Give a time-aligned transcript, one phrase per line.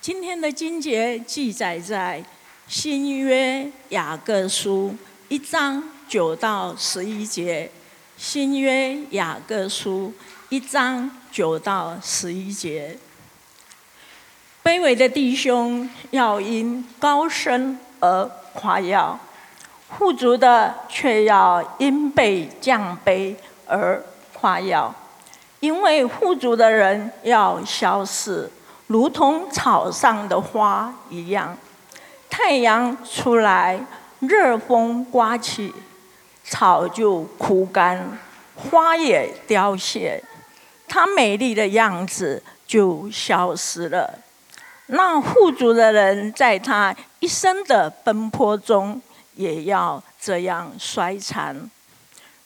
[0.00, 2.24] 今天的经节记载在
[2.66, 4.96] 新约雅各书
[5.28, 7.70] 一章九到十一节。
[8.16, 10.10] 新约雅各书
[10.48, 12.96] 一章九到十一节。
[14.64, 18.24] 卑微的弟兄要因高升而
[18.54, 19.20] 夸耀，
[19.98, 23.34] 富足的却要因被降卑
[23.66, 24.94] 而夸耀。
[25.60, 28.50] 因为富足的人要消逝。
[28.90, 31.56] 如同草上的花一样，
[32.28, 33.80] 太阳出来，
[34.18, 35.72] 热风刮起，
[36.42, 38.18] 草就枯干，
[38.56, 40.20] 花也凋谢，
[40.88, 44.18] 它美丽的样子就消失了。
[44.86, 49.00] 那富足的人，在他一生的奔波中，
[49.36, 51.70] 也要这样衰残。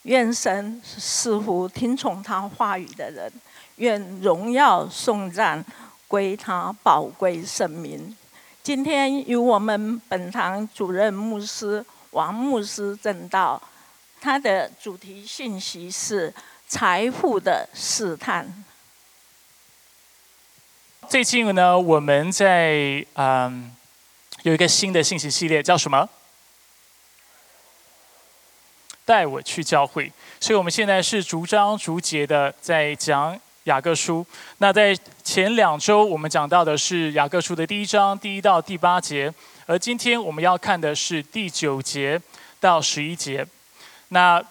[0.03, 3.33] 愿神似乎听从他话语的人，
[3.77, 5.65] 愿荣耀颂赞。
[6.09, 8.17] 归他宝贵圣名。
[8.63, 13.61] 今天由我们本堂主任牧师王牧师正道，
[14.21, 16.33] 他的主题信息是
[16.67, 18.65] 财富的试探。
[21.09, 23.75] 最近呢，我们在嗯
[24.43, 26.09] 有一个新的信息系列，叫什么？
[29.05, 30.11] 带我去教会。
[30.41, 33.39] 所以我们现在是逐章逐节的在讲。
[33.65, 34.25] 雅各书，
[34.59, 39.33] 那在前两周我们讲到的是雅各书的第一章第一到第八节，
[39.65, 42.21] 而今天我们要看的是第九节
[42.61, 43.47] 到十一节。
[44.09, 44.43] 那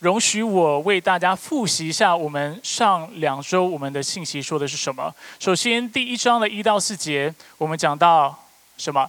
[0.00, 5.14] 容许我为大家复习一下我们上两周我们的信息说的是什么。
[5.38, 8.36] 首先，第一章的一到四节，我们讲到
[8.76, 9.08] 什么？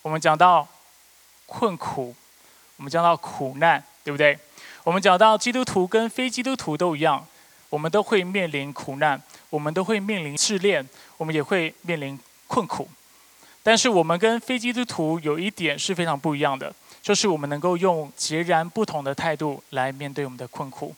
[0.00, 0.66] 我们讲到
[1.44, 2.14] 困苦，
[2.78, 4.38] 我们讲到苦难，对不对？
[4.84, 7.26] 我们讲到基督徒跟非基督徒都一样，
[7.70, 12.86] 我们都会面临苦难，我们都会面临试炼，我们也会面临困苦。
[13.62, 20.94] 但是我们跟非基督徒有一点是非常不一样的，就是我们能够用截然不同的态度来面对我们的困苦。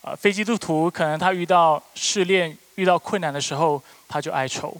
[0.00, 4.74] 呃，非基督徒可能他遇到试炼、遇到困难的时候，他就哀愁，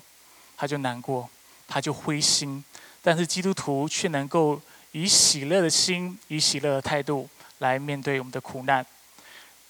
[0.56, 1.29] 他就难过，
[1.69, 2.65] 他就灰心；
[3.03, 4.59] 但是基督徒却能够
[4.93, 7.29] 以喜乐的心，以喜乐的态度。
[7.60, 8.84] 来面对我们的苦难。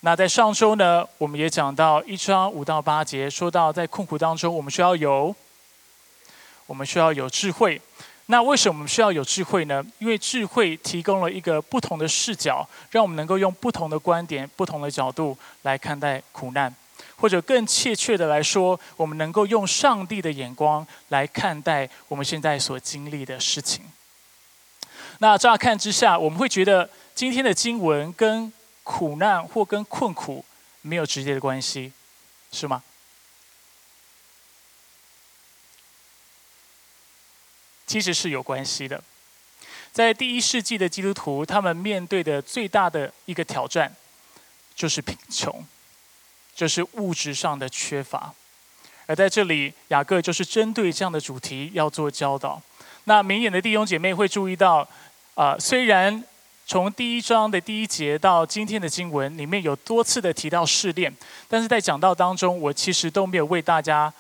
[0.00, 5.36] 那在上周呢，我们也讲到一章五到八节，说到在困苦当中，我们需要有，
[6.64, 7.78] 我们需要有智慧。
[8.26, 9.84] 那为什么我们需要有智慧呢？
[9.98, 16.74] 因为智慧提供了一个不同的视角，让我们能够用不同的观点、不同的角度来看待苦难，
[17.16, 23.84] 或者更切切的来说，我们能够用上帝的眼光来看待我们现在所经历的事情。
[25.18, 26.88] 那乍看之下，我们会觉得。
[27.20, 28.50] 今天的经文跟
[28.82, 30.42] 苦难或跟困苦
[30.80, 31.92] 没有直接的关系，
[32.50, 32.82] 是吗？
[37.86, 39.04] 其实是有关系的。
[39.92, 43.94] 在第一世纪的基督徒，他们面对的最大的一个挑战
[44.74, 45.62] 就是贫穷，
[46.54, 48.32] 就是物质上的缺乏。
[49.04, 52.62] 而在这里，雅各就是针对这样的主题要做教导。
[53.04, 54.88] 那明眼的弟兄姐妹会注意到，
[55.34, 56.24] 啊，虽然。
[56.70, 61.12] 从第一章的第一节到今天的经文里面有多次的提到试炼，
[61.48, 64.12] 但是在讲道当中，我其实都没有为大家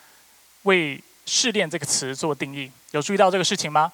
[0.64, 2.68] 为试炼这个词做定义。
[2.90, 3.92] 有注意到这个事情吗？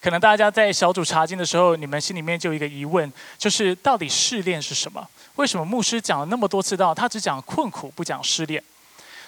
[0.00, 5.04] 可能大家在小组查经的时候，你们心里面就有一个疑问，就是到底试炼是什么？
[5.34, 8.62] 为什么牧师讲了那么多次到，他只讲困苦不讲试炼？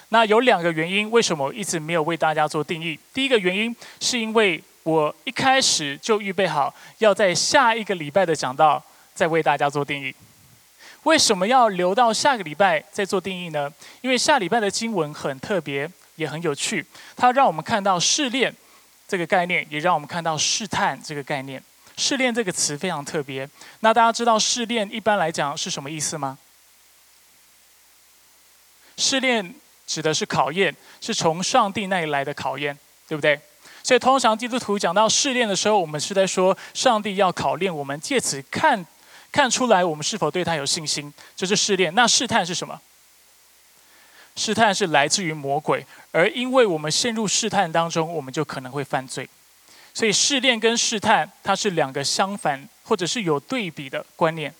[0.07, 2.97] 那有两个原因，为什么我一直没有为大家做定义？
[3.13, 4.63] 第一个原因是因为。
[4.83, 8.83] 我一开始就预备好，要在下一个礼拜的讲道
[9.15, 10.13] 再为大家做定义。
[11.03, 13.71] 为什么要留到下个礼拜再做定义呢？
[14.01, 16.85] 因为下礼拜的经文很特别，也很有趣。
[17.15, 18.53] 它让我们看到试炼
[19.07, 21.61] 这个概念，也让我们看到试探这个概念。
[21.97, 23.47] 试炼这个词非常特别。
[23.81, 26.37] 那大家知道试炼一般来讲是什么意思吗？
[28.97, 29.53] 试炼
[29.85, 33.39] 指的是考验，是从上帝那里来的考验，对不对？
[33.83, 38.85] 所以，通常基督徒讲到试炼的时候，我们是在说上帝要考验我们，借此看
[39.29, 41.93] 看出来我们是否对他有信心，这是试炼。
[41.93, 42.79] 那试探是什么？
[44.35, 49.27] 试探是来自于魔鬼，而因为我们陷入试探当中，我们就可能会犯罪。
[49.93, 54.53] 所以，试炼跟试探它是两个相反或者是有对比的观念。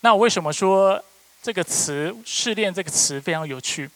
[0.00, 1.02] 那我为什么说
[1.42, 3.90] 这个词“试炼”这个词非常有趣？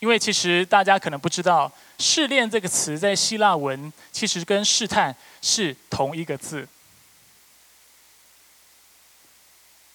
[0.00, 1.70] 因为其实大家可能不知道。
[1.98, 6.66] 试炼这个词在希腊文其实跟试探是同一个字，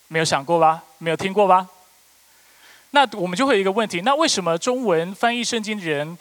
[0.08, 0.84] 没有想过吧？
[1.00, 1.68] 没有听过吧？
[2.92, 6.16] 那我们就会有一个问题：那为什么中文翻译圣经的人，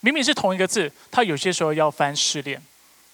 [0.00, 2.60] 明明是同一个字，他有些时候要翻试炼，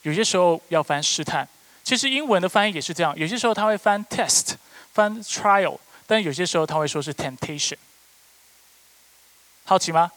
[0.01, 1.47] 有些时候要翻试探？
[1.85, 4.55] 其实英文的翻译也是这样，有些时候他会翻 test，
[4.95, 7.77] 翻 trial，但有些时候他会说是 temptation。
[9.65, 10.11] 好奇吗？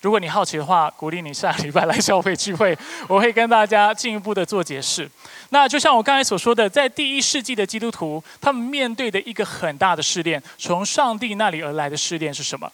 [0.00, 2.76] 如果你好奇的话，鼓励你下礼拜来消费聚会，
[3.06, 5.10] 我会跟大家进一步的做解释。
[5.50, 12.72] 那就像我刚才所说的，在第一世纪的基督徒，他们面对的一个很大的试炼，从上帝那里而来的试炼是什么？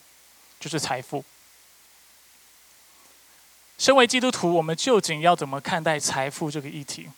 [0.60, 1.24] 就是财富。
[3.76, 7.08] 身为基督徒，我们究竟要怎么看待财富这个议题？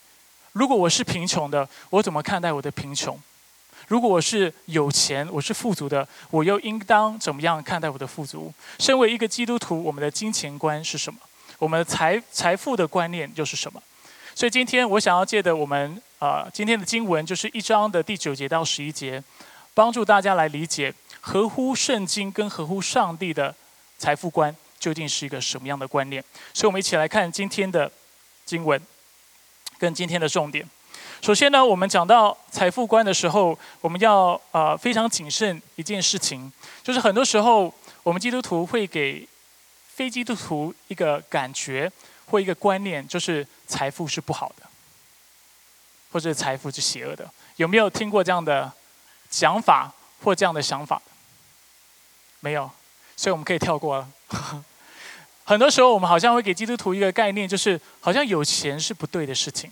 [0.52, 3.20] 如果我是贫穷的，我怎么看待我的贫穷？
[3.88, 8.52] 如果我是有钱，我是富足的，我又应当怎么样看待我的富足？
[8.78, 11.18] 身为一个基督徒，我们的金钱观是什么？
[11.58, 13.82] 我们的财财富的观念又是什么？
[14.34, 19.24] 所以今天我想要借的我们啊今天的经文，就是一章的第九节到十一节，
[19.72, 20.92] 帮助大家来理解
[21.22, 23.54] 合乎圣经跟合乎上帝的
[23.96, 26.22] 财富观究竟是一个什么样的观念。
[26.52, 27.90] 所以我们一起来看今天的
[28.44, 28.78] 经文
[29.78, 30.68] 跟今天的重点。
[31.20, 36.50] 首先呢，我们讲到财富观的时候，我们要呃非常谨慎一件事情，
[36.82, 37.72] 就是很多时候
[38.02, 39.28] 我们基督徒会给
[39.94, 41.90] 非基督徒一个感觉
[42.26, 44.66] 或一个观念，就是财富是不好的，
[46.12, 47.28] 或者财富是邪恶的。
[47.56, 48.72] 有没有听过这样的
[49.28, 49.92] 讲法
[50.22, 51.02] 或这样的想法？
[52.40, 52.70] 没有，
[53.16, 54.08] 所以我们可以跳过了。
[55.44, 59.68] 很多时候我们好像会给基督徒一个概念，就是好像有钱是不对的事情。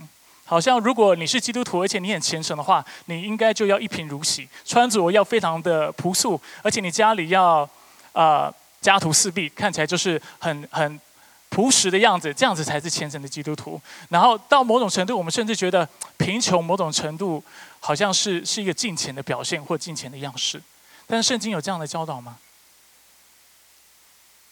[0.46, 7.68] 好像如果你是基督徒，而且你很虔诚的话，你应该就要一贫如洗，穿着要非常的朴素，而且你家里要，
[8.12, 11.00] 呃，家徒四壁，看起来就是很很
[11.48, 13.80] 朴实的样子，这样子才是虔诚的基督徒。
[14.08, 17.42] 然后到某种程度，我们甚至觉得贫穷某种程度
[17.80, 20.62] 好像是是一个金钱的表现或金钱的样式。
[21.06, 22.38] 但是圣经有这样的教导吗？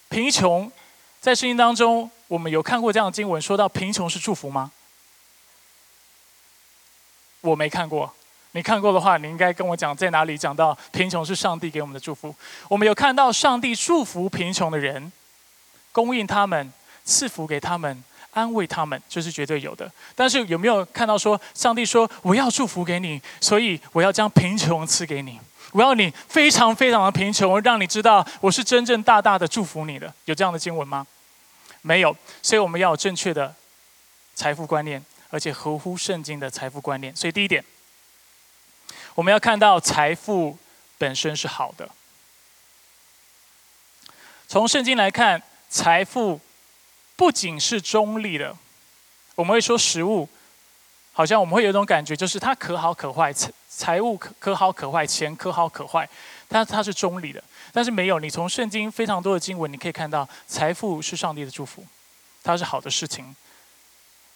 [0.09, 0.71] 贫穷
[1.19, 4.71] 在圣经当中，我们有看过这样的经文，说到贫穷是祝福吗？
[7.45, 8.11] 我没看过，
[8.53, 12.33] 你看过的话，你应该跟我讲在哪里讲到贫穷是上帝给我们的祝福。
[12.67, 15.11] 我们有看到上帝祝福贫穷的人，
[15.91, 19.91] 供应他们，赐福给他们，安慰他们，这是绝对有的。
[20.15, 25.39] 但是有没有看到说上帝说我要祝福给你，所以我要将贫穷赐给你，
[25.71, 30.11] 我要你非常非常的贫穷，让你知道我是真正大大的祝福你的？
[30.25, 31.05] 有这样的经文吗？
[31.81, 32.15] 没有。
[32.41, 33.53] 所以我们要有正确的
[34.33, 35.03] 财富观念。
[35.35, 37.61] 而且合乎圣经的财富观念，所以第一点，
[39.15, 40.57] 我们要看到财富
[40.97, 41.89] 本身是好的。
[44.47, 46.39] 从圣经来看，财富
[47.17, 48.55] 不仅是中立的，
[49.35, 50.29] 我们会说食物，
[51.11, 56.07] 好像我们会有一种感觉，就是它可好可坏，财财物可可好可坏，钱可好可坏，
[56.47, 57.43] 它它是中立的。
[57.73, 61.85] 但是没有，你从圣经非常多的经文，你可以看到，财富是上帝的祝福，
[62.41, 63.35] 它是好的事情。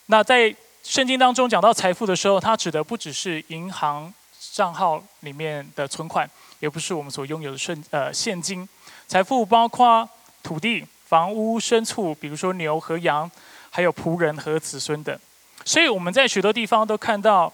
[0.07, 0.53] 那在
[0.83, 4.11] 圣经当中讲到财富的时候，它指的不只是银行
[4.53, 6.29] 账号里面的存款，
[6.59, 8.67] 也不是我们所拥有的现呃现金。
[9.07, 10.07] 财富包括
[10.41, 13.29] 土地、房屋、牲畜，比如说牛和羊，
[13.69, 15.17] 还有仆人和子孙等。
[15.65, 17.53] 所以我们在许多地方都看到，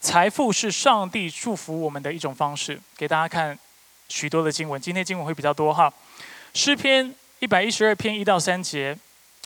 [0.00, 2.80] 财富是上帝祝福我们的一种方式。
[2.96, 3.56] 给大家看
[4.08, 5.92] 许多的经文，今天经文会比较多哈。
[6.54, 8.98] 诗篇一百一十二篇一到三节。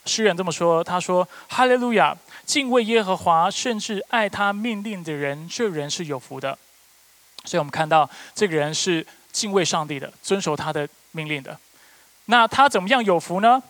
[0.08, 6.58] 诗人这么说：“他说，哈利路亚，敬畏耶和华，甚至爱他命令的人，这人是有福的。
[7.44, 11.58] 所以，我们看到这个人是敬畏上帝的，遵守他的命令的。
[12.24, 13.62] 那他怎么样有福呢？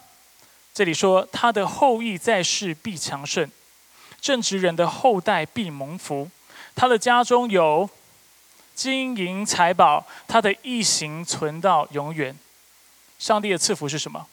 [0.73, 3.51] 这里说，他的后裔在世必强盛，
[4.21, 6.31] 正直人的后代必蒙福。
[6.75, 7.89] 他的家中有
[8.75, 12.37] 金银财宝，他的义行存到永远。
[13.19, 14.27] 上帝的赐福是什么？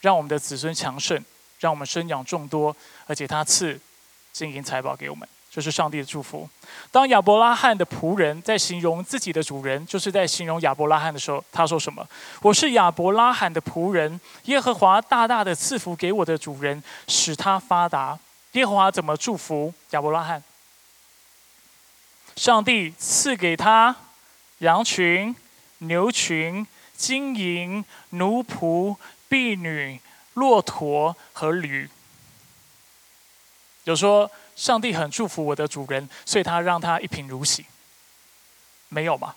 [0.00, 1.22] 让我们的子孙强盛。”
[1.64, 3.80] 让我们生养众多，而且他赐
[4.34, 6.46] 金银财宝给我们，这是上帝的祝福。
[6.92, 12.06] 当亚伯拉罕的仆人在形容自己的主人，就是在形容亚伯拉罕的时候，他说什么？
[12.42, 18.18] 我是亚伯拉罕的仆人，耶和华大大的赐福给我的主人，使他发达。
[18.52, 20.44] 耶和华怎么祝福亚伯拉罕？
[22.36, 23.96] 上帝赐给他
[24.58, 25.34] 羊群、
[25.78, 28.94] 牛群、金银、奴仆、
[29.30, 29.98] 婢女。
[30.34, 31.88] 骆驼和驴，
[33.84, 37.66] 有说上帝很祝福我的主人，所以他让他一贫如洗。
[38.88, 39.34] 没有嘛？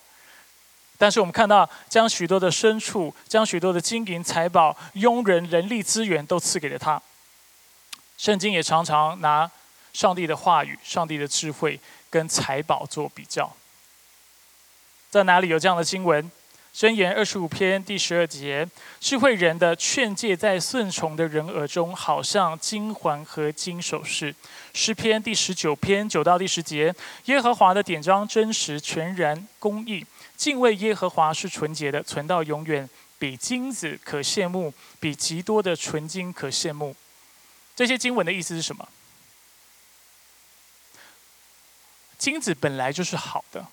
[0.96, 7.00] 但是我们看到，将许多的牲畜、将许多的金银财宝、佣人、人力资源都赐给了他。
[8.16, 9.48] 圣经也常常拿
[9.92, 13.52] 上帝的话语、上帝的智慧跟财宝做比较。
[15.08, 16.30] 在哪里有这样的经文？
[16.78, 18.64] 箴言二十五篇第十二节，
[19.00, 24.32] 智慧人的劝诫在顺从的人耳中，好像金环和金首饰。
[24.72, 26.94] 诗篇第十九篇九到第十节，
[27.24, 30.06] 耶和华的典章真实全然公义，
[30.36, 36.94] 敬畏耶和华是纯洁的，存到永远，比金子可羡慕，比极多的纯金可羡慕。
[37.74, 38.88] 这些经文的意思是什么？
[42.16, 43.66] 金子本来就是好的，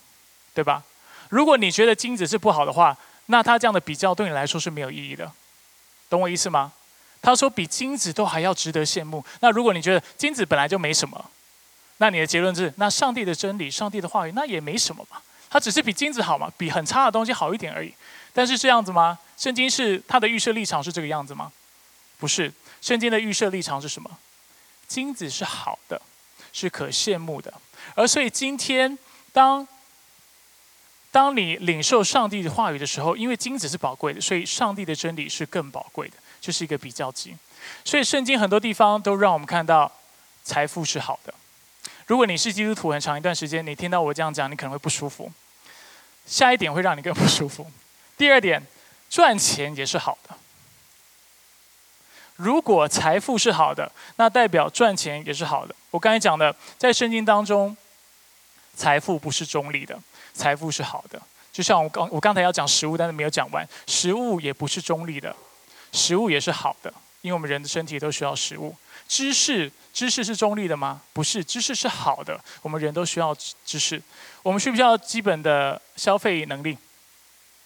[0.52, 0.82] 对吧？
[1.28, 5.30] 如果你觉得金子是不好的话，那他这样的比较对你来说是没有意义的，
[6.08, 6.72] 懂我意思吗？
[7.22, 9.24] 他说比金子都还要值得羡慕。
[9.40, 11.30] 那如果你觉得金子本来就没什么，
[11.96, 15.20] 那你的结论是：那上帝的真理、上帝的话语那也没什么嘛？
[15.48, 16.52] 它只是比金子好嘛？
[16.56, 17.92] 比很差的东西好一点而已。
[18.32, 19.18] 但是这样子吗？
[19.36, 21.50] 圣经是它的预设立场是这个样子吗？
[22.18, 24.10] 不是，圣经的预设立场是什么？
[24.86, 26.00] 金子是好的，
[26.52, 27.52] 是可羡慕的。
[27.94, 28.96] 而所以今天，
[29.32, 29.66] 当
[31.16, 37.34] 当你领受上帝的话语的时候，因为金子是宝贵的，所以上帝的真理是更宝贵的，就是一个比较级。
[37.86, 39.90] 所以圣经很多地方都让我们看到
[40.44, 41.32] 财富是好的。
[42.04, 45.32] 如果你是基督徒很长一段时间，你听到我这样讲，你可能会不舒服。
[46.26, 47.66] 下一点会让你更不舒服。
[48.18, 48.62] 第二点，
[49.08, 50.36] 赚钱也是好的。
[52.34, 55.74] 如果财富是好的，那代表赚钱也是好的。
[55.92, 57.74] 我刚才讲的，在圣经当中，
[58.74, 59.98] 财富不是中立的，
[60.36, 61.20] 财富是好的。
[61.52, 65.34] 就像我刚我刚才要讲食物，但是没有讲完，食物也不是中立的，
[65.90, 68.76] 食物也是好的，因为我们人的身体都需要食物。
[69.08, 71.00] 知识，知识是中立的吗？
[71.12, 74.02] 不是，知识是好的，我们人都需要知识。
[74.42, 76.76] 我们需不需要基本的消费能力、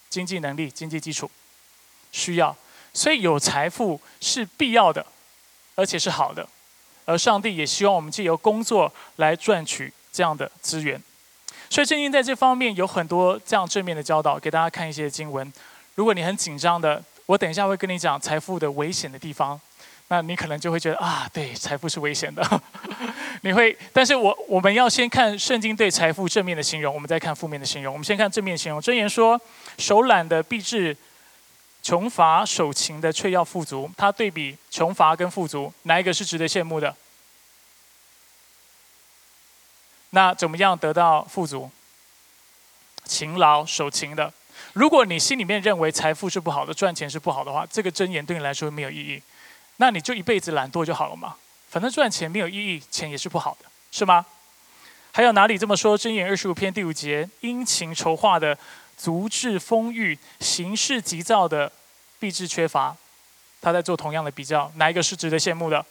[0.08, 1.30] 经济能力、经济基础？
[2.12, 2.56] 需要。
[2.92, 5.04] 所以有财富是必要的，
[5.74, 6.46] 而且是好的，
[7.06, 11.02] 而上帝也希望我们借由工作来赚取这样的资源。
[11.70, 15.50] 所以圣经在这方面有很多这样正面的教导，给大家看一些经文。
[15.94, 19.58] 如果你很紧张的，我等一下会跟你讲财富的危险的地方，
[20.08, 22.62] 那你可能就会觉得啊，对，财富是危险的。
[23.42, 27.94] 你会，但是我我们要先看圣经对财富正面的形容，我们再看负面的形容。
[27.94, 29.40] 我们先看正面形容，箴言说，
[29.78, 30.96] 手懒的必致。
[31.82, 36.94] 穷乏手勤的却要富足，他对比穷乏跟富足，哪一个是值得羡慕的？
[40.10, 41.70] 那怎么样得到富足？
[43.04, 44.32] 勤劳守勤的。
[44.72, 49.22] 如果你心里面认为财富是不好的，赚钱是不好的话，这个箴言对你来说没有意义。
[49.78, 51.36] 那你就一辈子懒惰就好了嘛，
[51.68, 54.26] 反正赚钱没有意义，钱也是不好的，是吗？
[55.12, 55.98] 还有哪里这么说？
[55.98, 58.56] 箴言二十五篇第五节，殷勤筹划的。
[58.96, 61.72] 足智丰裕、行事急躁的，
[62.18, 62.94] 必致缺乏。
[63.62, 65.82] 他在做同样的比较，哪一个是值得羡慕的？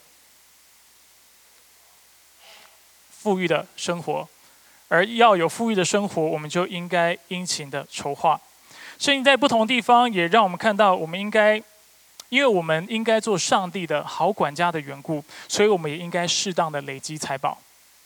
[3.21, 4.27] 富裕的生活，
[4.87, 8.39] 而要有富裕的生活，我们就应该殷勤的筹划。
[8.97, 11.61] 所以在不同地方也让我们看到，我们应该，
[12.29, 17.57] 因为我们应该做上帝的好管家的缘故，所以我们也应该适当的累积财宝。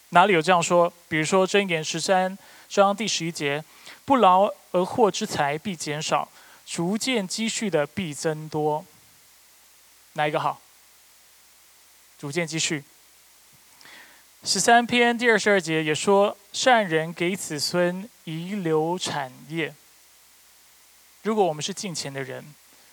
[0.10, 0.91] 哪里有这样说？
[1.08, 3.63] 比如说箴言十三章第十一节。
[4.05, 6.27] 不劳而获之财必减少，
[6.65, 8.84] 逐渐积蓄的必增多。
[10.15, 10.60] 哪一个好？
[12.20, 12.84] 逐渐积蓄。
[14.46, 19.74] 十三篇第二十二节也说：善人给子孙遗留产业。
[21.22, 22.44] 如果我们是敬虔的人，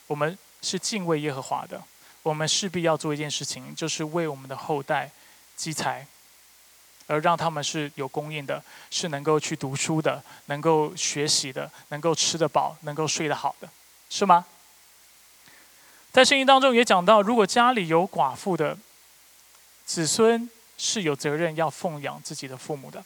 [0.06, 1.82] 我们是敬畏耶和华的，
[2.22, 5.10] 我们势必要做一件事情，就是为我们的后代
[5.56, 6.06] 积财。
[7.08, 13.68] 而让他们是有供应的，是能够去读书的，能够学习的，能够吃得饱，能够睡得好的，
[14.08, 14.46] 是吗？
[16.12, 18.78] 在圣经当中也讲到，如果家里有寡妇的
[19.84, 20.48] 子孙，
[20.82, 23.04] 是有责任要奉养自己的父母的，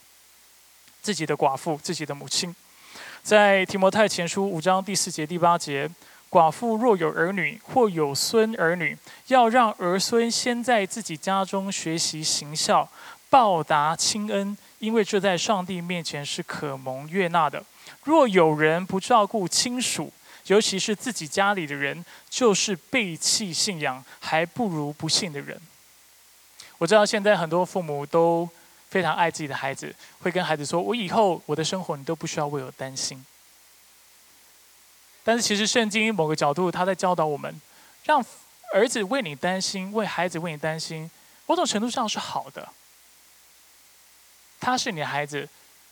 [1.02, 2.54] 自己的寡妇，自己的母亲。
[3.24, 5.90] 在提摩太前书五章第四节、第八节，
[6.30, 12.88] 寡妇若有儿女或有孙儿女，要让儿孙先在自己家中学习行孝。
[13.28, 17.64] 报答亲恩，因为这在上帝面前是可蒙悦纳的。
[18.04, 20.12] 若有人不照顾亲属，
[20.46, 25.60] 尤其是自己家里的人，就是背弃信仰，还不如不信的人。
[26.78, 28.48] 我知道现在很多父母都
[28.90, 33.24] 非常爱自己的孩子，会跟孩子说：“我以后我的生活你都不需要为我担心。”
[35.22, 37.60] 但是其实圣经某个角度，他在教导我们，
[38.04, 38.22] 让
[38.72, 41.10] 儿子为你担心，为孩子为你担心，
[41.46, 42.68] 某种程度上是好的。
[44.60, 45.48] 他是你的孩子，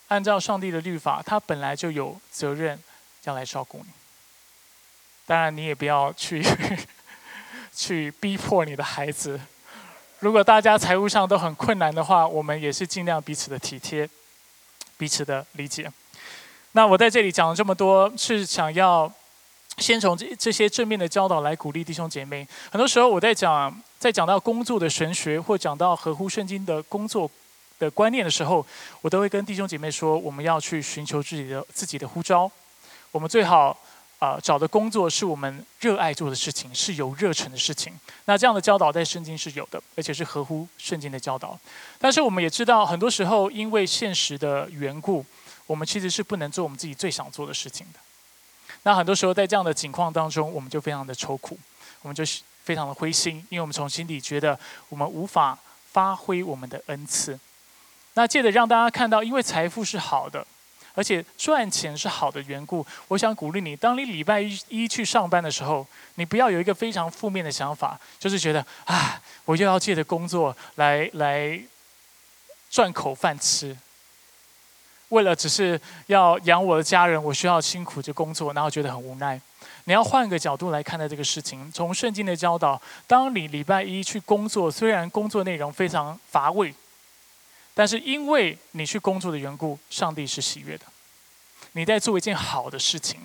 [0.08, 2.82] 按照上帝的律法，他本来就有责任
[3.24, 3.92] 要来照顾你。
[5.24, 6.44] 当然，你也不要去
[7.72, 9.40] 去逼迫你的孩子。
[10.22, 14.08] 如果大家财务上都很困难的话，我们也是尽量彼此的体贴，
[14.96, 15.92] 彼此的理解。
[16.70, 19.12] 那我在这里讲了这么多，是想要
[19.78, 22.46] 先从这这些正面的教导来鼓励弟兄姐妹。
[22.70, 27.28] 很多时候我在讲，在讲到工作的神学，或讲到合乎圣经的工作
[27.80, 28.64] 的观念的时候，
[29.00, 32.48] 我都会跟弟兄姐妹说，我们要去寻求自己的自己的呼召。
[33.10, 33.76] 我们最好
[34.22, 37.92] 啊找的工作是我们热爱做的事情，是有热忱的事情。
[38.26, 41.58] 那这样的教导在圣经是有的，而且是合乎圣经的教导。
[41.98, 45.26] 但是我们也知道，很多时候因为现实的缘故，
[45.66, 47.98] 我们其实是不能做我们自己最想做的事情的。
[48.84, 51.58] 那很多时候在这样的情况当中，我们就非常的愁苦，
[52.02, 52.22] 我们就
[52.62, 54.56] 非常的灰心，因为我们从心底觉得
[54.88, 55.58] 我们无法
[55.90, 57.36] 发挥我们的恩赐。
[58.14, 60.46] 那借着让大家看到，因为财富是好的，
[60.94, 71.60] 而且赚钱是好的缘故，我想鼓励你，当你礼拜一去上班的时候，你不要有一个非常负面的想法，就是觉得啊，我又要借着工作来来
[72.70, 73.76] 赚口饭吃。
[75.08, 79.38] 为了只是要养我的家人，我需要辛苦去工作，然后觉得很无奈。
[79.84, 81.70] 你要换个角度来看待这个事情。
[81.72, 86.72] 从圣经的教导，当你礼拜一去工作，虽然工作内容非常乏味，
[87.74, 90.84] 但是因为你去工作的缘故，上帝是喜悦的。
[91.72, 93.18] 你在做一件好的事情，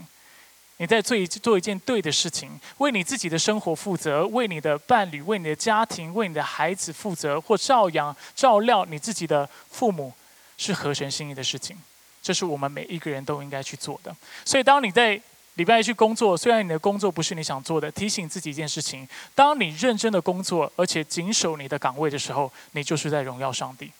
[0.78, 10.14] 你在做一做一件对的事情，为你自己的生活负责，为你的伴侣、为你的家庭、为你的孩子负责，或照养、照料你自己的父母。
[10.60, 11.78] 是合神心意的事情，
[12.20, 14.16] 这是我们每一个人都应该去做的。
[14.44, 15.22] 所以，当你在
[15.54, 23.92] 礼拜一去工作，虽然你的工作不是你想做的，提醒自己一件事情：当你认真的工作，而且谨守你的岗位的时候，你就是在荣耀上帝，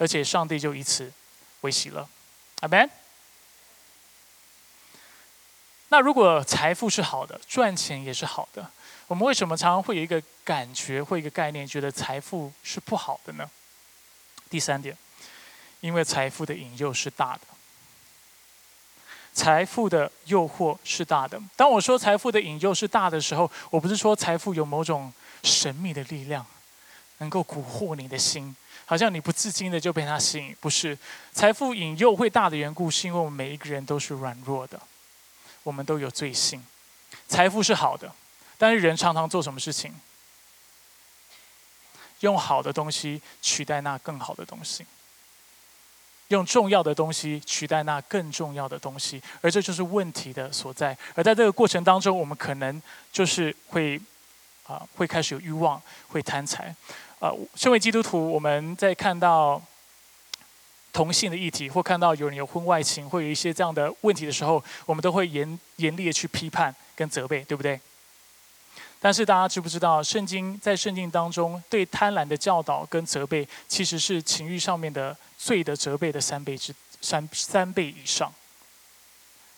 [0.00, 1.12] 而且上帝就以此
[1.60, 2.08] 为喜了。
[2.60, 2.88] 阿门。
[5.90, 8.70] 那如果财富是好的，赚钱也是好的，
[9.06, 13.50] 我们为什么常常会有一个感觉或一个概念，觉得财富是不好的呢？
[14.48, 14.96] 第三点。
[15.80, 17.40] 因为财富的引诱是大的，
[19.34, 21.40] 财富的诱惑是大的。
[21.56, 26.46] 当我说财富的引诱是大的时候，我不是说财富有某种神秘的力量，
[27.18, 28.54] 能够蛊惑你的心，
[28.90, 30.56] 好像你不自禁的就被它吸引。
[30.60, 30.98] 不是，
[31.32, 34.82] 财富引诱会大的缘故，是因为我们每一个人都是软弱的，
[35.62, 36.60] 我们都有罪性。
[37.28, 38.12] 财富是好的，
[38.58, 39.94] 但是人常常做什么事情？
[42.18, 44.84] 用好的东西取代那更好的东西。
[46.26, 50.98] 用重要的东西取代那更重要的东西，而这就是问题的所在。
[51.14, 54.00] 而在这个过程当中，我们可能就是会
[54.70, 56.74] 啊，会开始有欲望，会贪财。
[57.18, 59.60] 啊，身为基督徒，我们在看到
[60.92, 67.80] 同性的议题，或看到有人有婚外情，或有一些这样的问题的时候，我们都会严严厉的去批判跟责备，对不对？
[69.00, 75.16] 但是大家知不知道，圣经在圣经当中对贪婪的教导跟责备，其实是情欲上面的。
[75.42, 78.30] 罪的责备的三倍之三三倍以上。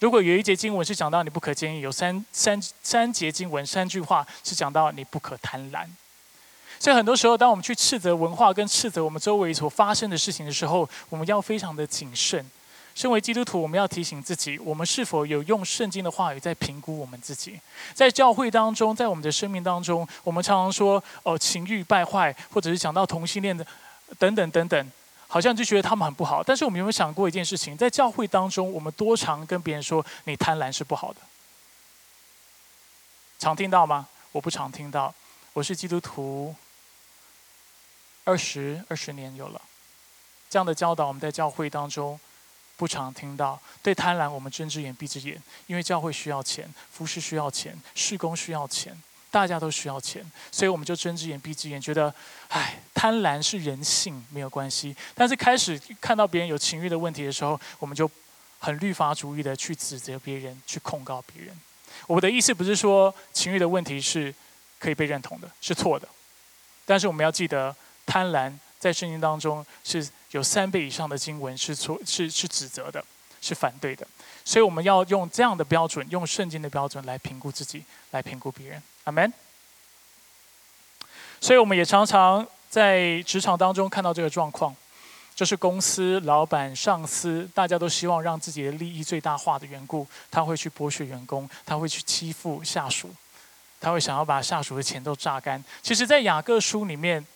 [0.03, 5.87] 如果有一节经文是讲到你不可奸淫，有三三三节经文三句话是讲到你不可贪婪。
[6.81, 12.45] 所以很多时候，当我们去斥责文化跟斥责我们周围所发生的事情的时候，我们要非常的谨慎。
[12.97, 17.61] 身为基督徒，我们要提醒自己，我们是否有用圣经的话语在评估我们自己？
[17.95, 23.65] 在教会当中，在我们的生命当中，我们常常说哦情欲败坏，或者是讲到同性恋的
[24.19, 24.93] 等等等等。
[25.33, 27.75] 好像就觉得他们很不好，但是我们有没有想过一件事情？
[27.75, 31.21] 在教会当中，我们多常跟别人说你贪婪是不好的？
[33.38, 34.09] 常听到吗？
[34.31, 35.14] 我不常听到。
[35.55, 36.55] 我是基督徒
[38.25, 39.62] 二十二十年有了，
[40.51, 42.21] 这样的教导我们在教会当中
[42.77, 43.59] 不常听到。
[43.83, 49.03] 对贪婪，我们睁只眼闭只眼，因为教会需要钱，服饰需要钱，施工需要钱。
[49.33, 52.14] 大家都需要钱，所以我们就睁只眼闭只眼，觉得，
[52.49, 54.95] 唉，贪婪是人性，没有关系。
[55.14, 58.09] 但是开始看到别人有情欲的问题的时候，我们就
[58.59, 61.59] 很律法主义的去指责别人，去控告别人。
[62.07, 64.35] 我的意思不是说情欲的问题是
[64.79, 66.07] 可以被认同的，是错的。
[66.85, 73.03] 但是我们要记得，贪婪在圣经当中是有三倍以上的经文是错，是是指责的，
[73.40, 74.07] 是反对的。
[74.45, 78.83] 所以我们要用这样的标准，用圣经的标准来评估自己，来评估别人。
[79.05, 79.33] 阿门。
[81.41, 84.75] 所以我们也常常在职场当中看到这个状况，
[85.35, 93.12] 就是公司老板、上司，大家都希望让自己的利益最大化的缘故，他会去剥削员工，他会去欺负下属，
[93.81, 95.62] 他会想要把下属的钱都榨干。
[95.83, 97.27] 其实，在雅各书里面，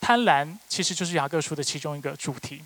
[0.00, 2.62] 贪婪其实就是雅各书的其中一个主题。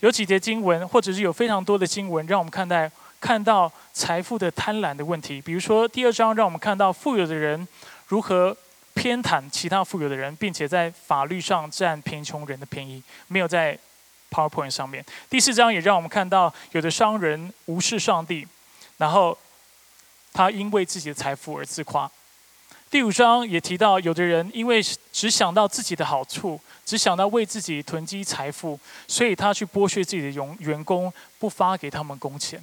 [0.00, 2.90] 有几节经文，或者是有非常多的经文，让我们看待。
[3.22, 7.66] 看到财富的贪婪的问题，比如说第二章让我们看到富有的人
[8.08, 8.54] 如何
[8.94, 13.78] 偏袒其他富有的人，并且在法律上占贫穷人的便宜，没有在
[14.28, 15.04] PowerPoint 上面。
[15.30, 18.44] 第四章也让我们看到有的商人无视上帝，
[18.96, 19.38] 然后
[20.32, 22.10] 他因为自己的财富而自夸。
[22.90, 24.82] 第五章也提到，有的人因为
[25.12, 32.60] 只想到自己的好处，只想到为自己囤积财富，所以他去剥削自己的员员工，不发给他们工钱。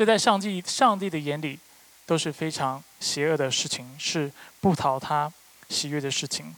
[0.00, 1.58] 这在上帝上帝的眼里
[2.06, 5.30] 都是非常邪恶的事情，是不讨他
[5.68, 6.56] 喜悦的事情。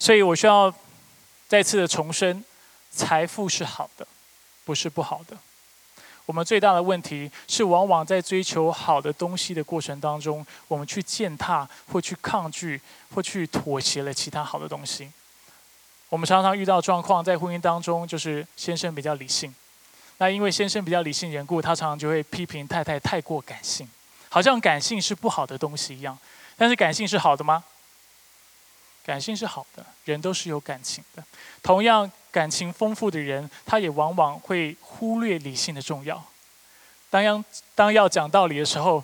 [0.00, 0.74] 所以我需要
[1.46, 2.44] 再次的重申：
[2.90, 4.04] 财富是好的，
[4.64, 5.36] 不是不好的。
[6.26, 12.80] 我们最大的问题是，往往在追求好的东西的过程当中，我们去践踏，或去抗拒，
[13.14, 15.12] 或去妥协了其他好的东西。
[16.08, 19.54] 我们常常遇到状况，在婚姻当中，就是先生比较理性，
[20.18, 23.88] 那因为先生比较理性缘故，他常常就会批评太太太过感性，
[24.28, 26.16] 好像感性是不好的东西一样。
[26.56, 27.64] 但是感性是好的吗？
[29.04, 31.24] 感性是好的，人都是有感情的。
[31.62, 32.10] 同样。
[32.30, 36.22] 感情丰富的人，他也往往会忽略理性的重要。
[37.08, 37.42] 当要
[37.74, 39.02] 当要讲道理的时候，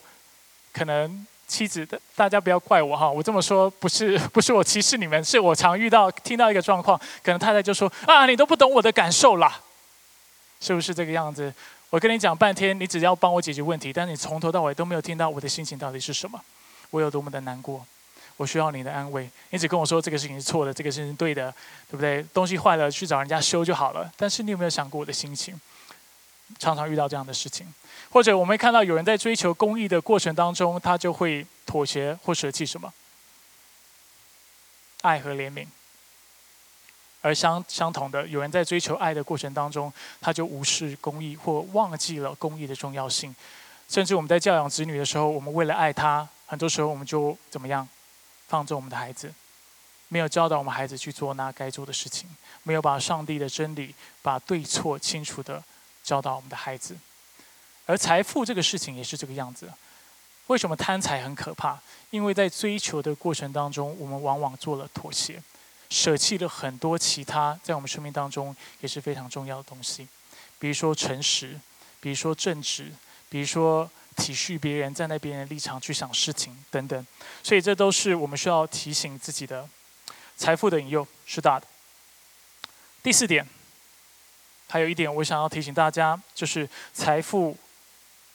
[0.75, 9.59] 可能妻子的大家不要怪我哈，我这么说不是不是我歧视你们，是我常遇到听到一个状况，可能太太就说啊，你都不懂我的感受啦，
[10.65, 11.53] 是不是这个样子？
[11.91, 16.43] 我跟你讲半天，你只要帮我解决问题，但你从头到尾都没有听到我的心情到底是什么，
[16.91, 17.87] 我有多么的难过。
[18.37, 21.55] 我需要你的安慰，你只跟我说这个事情是错的，这个事情是对的，
[21.89, 22.25] 对不对？
[22.33, 24.11] 东西坏了去找人家修就好了。
[24.17, 25.61] 但是你有没有想过我的心情？
[26.59, 27.67] 常常遇到这样的事情，
[28.11, 32.93] 或者我们看到有人在追求公益的过程当中，他就会妥协或舍弃什么？
[35.03, 35.67] 爱和怜悯。
[37.25, 43.35] 而相相同的，有人在追求爱的过程当中，他就无视公益或忘记了公益的重要性。
[43.89, 47.89] 甚至我们在教养子女的时候，我们为了爱他，很多时候我们就怎么样？
[48.47, 49.33] 放纵我们的孩子，
[50.09, 52.29] 没有教导我们孩子去做那该做的事情，
[52.63, 55.65] 没有把上帝的真理、把对错清楚的
[56.03, 56.95] 教导我们的孩子。
[57.87, 59.73] 而财富这个事情也是这个样子。
[60.49, 61.79] 为什么贪财很可怕？
[62.11, 65.43] 因为在追求的过程当中，我们往往做了妥协，
[65.95, 70.09] 舍弃了很多其他在我们生命当中也是非常重要的东西，
[70.59, 71.61] 比如说诚实，
[72.01, 72.93] 比如说正直，
[73.29, 73.89] 比如说。
[74.17, 77.05] 体恤别人，站在别人的立场去想事情等等，
[77.43, 79.69] 所以这都是我们需要提醒自己的。
[80.37, 81.67] 财富的引诱是大的。
[83.03, 83.45] 第四点，
[84.69, 87.59] 还有一点我想要提醒大家，就是财富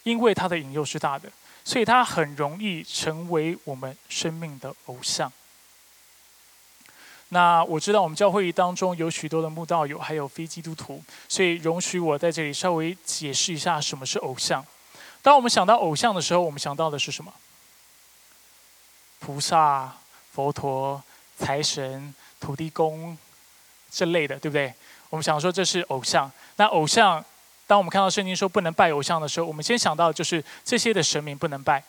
[0.04, 1.32] 因为它的引诱是大的，
[1.64, 5.32] 所以它很容易成为我们生命的偶像。
[7.30, 14.66] 那我知道我们教会当中有许多的慕道友，还有非基督徒，所以容许我在这里稍微解释一下什么是偶像。
[15.22, 17.32] 当我们想到偶像的时候，我们想到的是什么？
[19.20, 19.94] 菩萨、
[20.32, 21.04] 佛陀、
[21.38, 23.16] 财神、土地公
[23.92, 24.74] 这类的，对不对？
[25.10, 26.32] 我们想说这是偶像。
[26.56, 27.24] 那偶像，
[27.68, 31.84] 当我们看到圣经说不能拜偶像的时候，我们先想到就是这些的神明不能拜。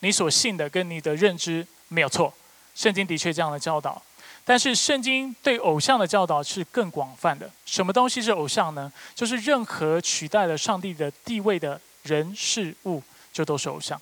[0.00, 2.32] 你所信的跟你的认知没有错，
[2.74, 4.00] 圣经的确这样的教导。
[4.46, 7.50] 但是圣经对偶像的教导是更广泛的。
[7.66, 8.90] 什么东西是偶像呢？
[9.14, 11.78] 就是任何取代了上帝的地位的。
[12.06, 14.00] 人事物就都是偶像。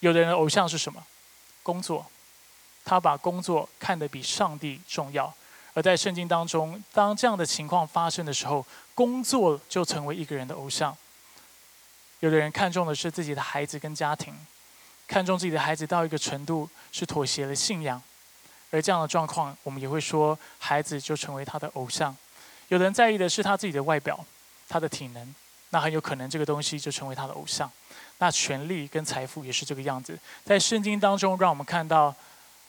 [0.00, 1.06] 有的人的偶像是什么？
[1.62, 2.04] 工作，
[2.84, 5.32] 他把工作看得比上帝重要。
[5.74, 10.96] 而在圣经当中，当这样的情况发生的时候，工作就成为一个人的偶像。
[12.18, 14.34] 有的人看重的是自己的孩子跟家庭，
[15.06, 18.02] 看重自己的孩子到一个程度是妥协了信仰，
[18.70, 22.14] 而这样的状况，我们也会说孩子就成为他的偶像。
[22.68, 24.24] 有人在意的是他自己的外表，
[24.68, 25.34] 他的体能。
[25.70, 27.70] 那很有可能这个东西就成为他的偶像。
[28.18, 30.18] 那权力跟财富也是这个样子。
[30.44, 32.14] 在圣经当中，让我们看到，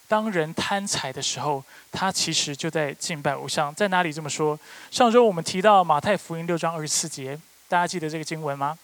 [0.08, 3.74] 当人贪财的时候，他其实就在敬拜偶像。
[3.76, 4.60] 在哪里这么说？
[4.92, 8.78] 上周我们提到马太福音六章二十四节，大家记得这个经文吗？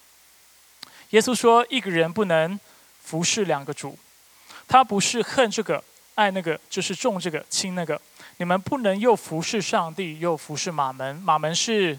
[1.09, 2.59] 耶稣说，一个人不能
[3.01, 3.97] 服侍两个主，
[4.67, 5.83] 他不是恨这个
[6.15, 7.99] 爱那个，就是重这个轻那个。
[8.37, 11.15] 你们不能又服侍上帝，又服侍马门。
[11.17, 11.97] 马门是。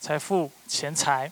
[0.00, 1.28] 财富、钱财，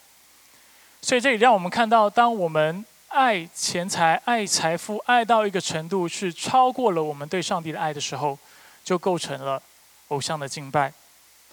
[1.01, 8.37] 所以这里让我们看到，当我们爱钱财、爱财富，爱到一个程度，是超过了我们对上帝的爱的时候，
[8.83, 9.63] 就构成了
[10.09, 10.93] 偶像的敬拜。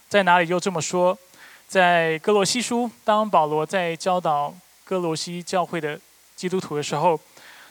[0.10, 1.16] 在哪里又这么说？
[1.68, 4.52] 在哥罗西书，当保罗在教导
[4.84, 6.00] 哥罗西教会的
[6.36, 7.20] 基督徒的时候，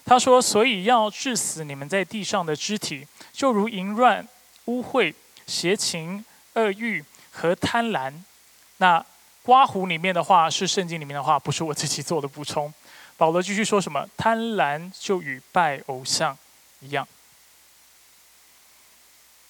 [0.05, 4.27] 他说：“所以要致死你们在地上的肢体，就如淫乱、
[4.65, 5.15] 污秽、
[5.47, 8.13] 邪情、恶欲和贪婪。”
[8.79, 9.05] 那
[9.43, 12.73] 刮胡里面的话是圣经里面的话，不是我自己做的补充。
[13.17, 14.09] 保罗继续说什么？
[14.17, 16.37] 贪婪就与拜偶像
[16.81, 17.07] 一样，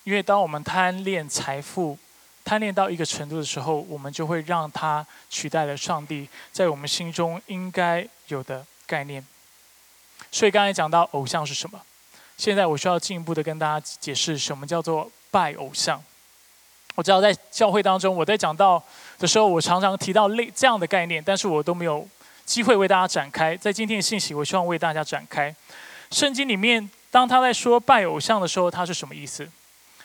[0.05, 1.99] 因为当我们贪恋财富，
[2.45, 9.27] 贪恋到一个程度的时候，我们就会让它取代了上帝在我们心中应该有的概念。
[10.33, 11.81] 所以刚才讲到偶像是什么，
[12.37, 16.03] 现在我需要进一步的跟大家解释什么叫做拜偶像。
[16.95, 18.83] 我知道在教会当中，我在讲到
[19.19, 22.07] 的时候，我常常提到类这样的概念，但是我都没有
[22.45, 23.57] 机会为大家展开。
[23.57, 25.55] 在今天的信息，我希望为大家展开。
[26.11, 29.49] 圣经里面，当他在说拜偶像的时候，他是什么意思？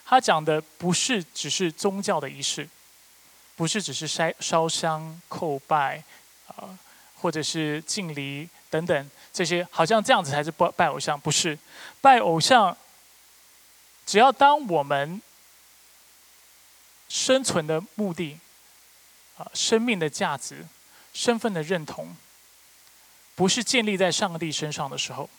[0.06, 2.68] 他讲的不是只是宗教的仪式，
[3.58, 6.02] 不是只是烧烧香叩拜，
[6.48, 6.78] 啊，
[7.16, 11.20] 或者是敬礼等等这些，好像这样子才是拜拜偶像。
[11.20, 11.58] 不是，
[12.02, 12.76] 拜偶像，
[14.06, 15.22] 只要当我们
[17.10, 18.40] 生存的目的，
[19.38, 20.66] 啊，生命的价值、
[21.14, 22.16] 身份的认同，
[23.36, 25.30] 不是建立在上帝身上的时候。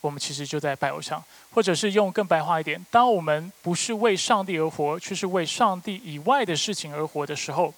[0.00, 7.74] 我们其实就在拜偶像，或者是用更白话一点，当我们不是为上帝而活，却是为上帝以外的事情而活的时候，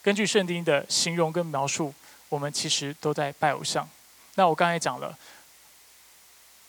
[0.00, 1.92] 根据圣经的形容跟描述，
[2.34, 3.88] 我们其实都在拜偶像。
[4.34, 5.16] 那我刚才讲了，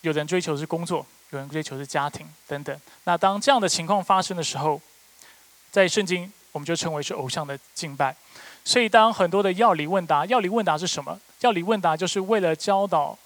[0.02, 2.80] 有人追求是工作，有人追求是家庭等等。
[3.06, 4.80] 那当这样的情况发生的时候，
[5.72, 8.16] 在圣经我们就称为是偶像的敬拜。
[8.64, 11.20] 所以当很多的要理问答，要理问答是什么？
[11.40, 13.18] 要理问答就是为了教导。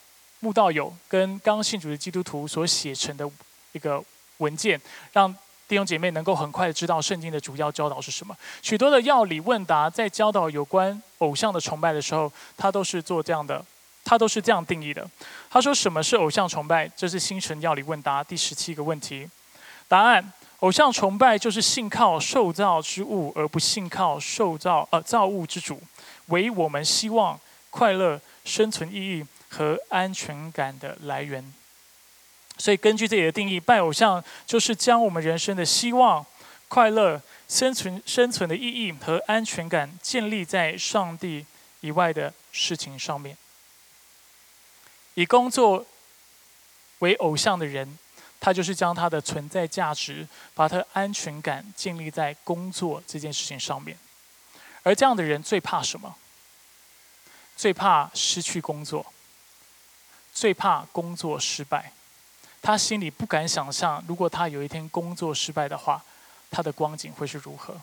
[0.41, 3.29] 慕道友跟刚信主的基督徒所写成的
[3.73, 4.01] 一个
[4.37, 4.79] 文件，
[5.11, 5.35] 让
[5.69, 8.35] 弟兄姐妹能够很快知道圣经的主要教导是什么。
[8.61, 13.63] 许多的要理问答在教导有关偶像的崇拜的时候，他都是做这样的，
[14.03, 15.07] 他都是这样定义的。
[15.49, 19.29] 他说：“什么是偶像崇拜？”这是星辰要理问答第十七个问题。
[19.87, 25.79] 答案：偶像崇拜就是信靠受造之物，而不信靠受造呃造物之主，
[26.29, 29.25] 为我们希望、快乐、生存意义。
[29.51, 31.43] 和安全感的来源。
[32.59, 36.23] 所以，根据这里的定义，拜偶像就是将我们人生的希望、
[36.67, 41.45] 快乐、生存、生存的意义和安全感建立在上帝
[41.79, 43.37] 以外的事情上面。
[45.13, 45.85] 以工作
[46.99, 47.97] 为偶像的人，
[48.39, 53.97] 他就是将他的存在价值、把他的安全感建立在工作这件事情上面。
[54.83, 56.17] 而这样的人最怕什么？
[57.55, 59.05] 最怕失去工作。
[60.31, 61.91] 最怕工作失败，
[62.61, 66.03] 他心里不敢想象，如果他有一天工作失败的话，
[66.51, 67.73] 他的光景会是如何。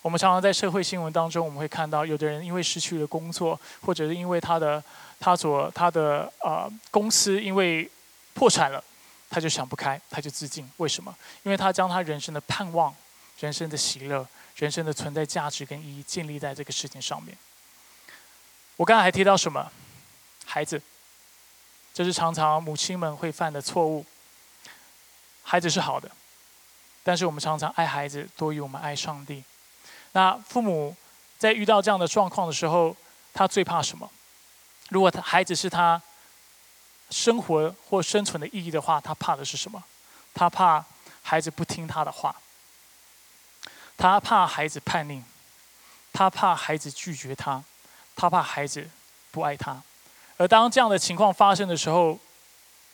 [0.00, 4.82] 我们常常在社会新闻当中，我们会看到有的人因为失去了工作，或者是因为他的
[5.20, 7.88] 他所他的呃公司因为
[8.34, 8.82] 破产了，
[9.30, 10.68] 他就想不开，他就自尽。
[10.78, 11.14] 为什么？
[11.44, 12.92] 因为他将他人生的盼望、
[13.38, 17.36] 人生的喜乐、人生的存在价值跟意义建立在这个事情上面。
[18.76, 19.70] 我刚才还提到什么？
[20.44, 20.82] 孩子。
[21.94, 24.04] 这是常常母亲们会犯的错误。
[25.42, 26.10] 孩子是好的，
[27.02, 29.42] 但是我们常常爱孩子多于我们爱上帝。
[30.12, 30.96] 那父母
[31.38, 32.96] 在遇到这样的状况的时候，
[33.34, 34.10] 他最怕什么？
[34.90, 36.00] 如果他孩子是他
[37.10, 39.82] 生活或生存的意义的话，他怕的是什么？
[40.34, 40.84] 他怕
[41.22, 42.34] 孩子不听他的话，
[43.96, 45.22] 他怕孩子叛逆，
[46.12, 47.62] 他怕孩子拒绝他，
[48.14, 48.88] 他怕孩子
[49.30, 49.82] 不爱他。
[50.36, 52.18] 而当这样的情况发生的时候，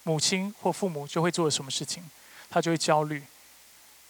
[0.02, 2.08] 母亲或父母就会做什么事情？
[2.50, 3.22] 他就会焦虑。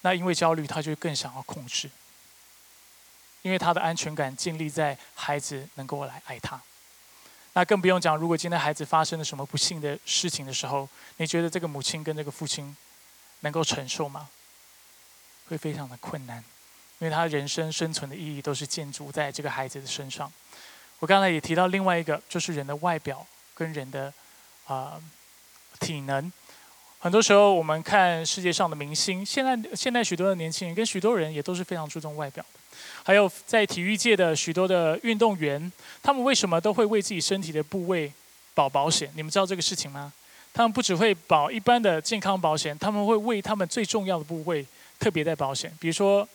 [0.03, 1.90] 那因为焦虑，他就更想要控制。
[3.42, 6.61] 因为他的安全感建立在孩子能够来爱他。
[7.53, 12.77] 那更不用讲，如果今天孩子发生了什么不幸的事情的时候，你觉得这个母亲跟这个父亲
[13.40, 14.29] 能够承受吗？
[15.48, 16.44] 会非常的困难，
[16.98, 20.31] 因为他人生生存的意义都是建筑在这个孩子的身上。
[20.98, 24.12] 我刚才也提到另外一个，就是人的外表跟人的
[24.66, 25.01] 啊
[25.81, 26.31] 体能。
[26.98, 32.61] 很多时候我们看世界上的明星，现在现在许多的年轻人跟许多人也都是非常注重外表的。
[33.04, 38.12] 还有在体育界的许多的运动员，他们为什么都会为自己身体的部位
[38.54, 39.11] 保保险？
[39.14, 40.12] 你们知道这个事情吗？
[40.52, 44.66] 他们不只会保一般的健康保险，他们会为他们最重要的部位
[44.98, 45.72] 特别带保险。
[45.78, 46.28] 比如说，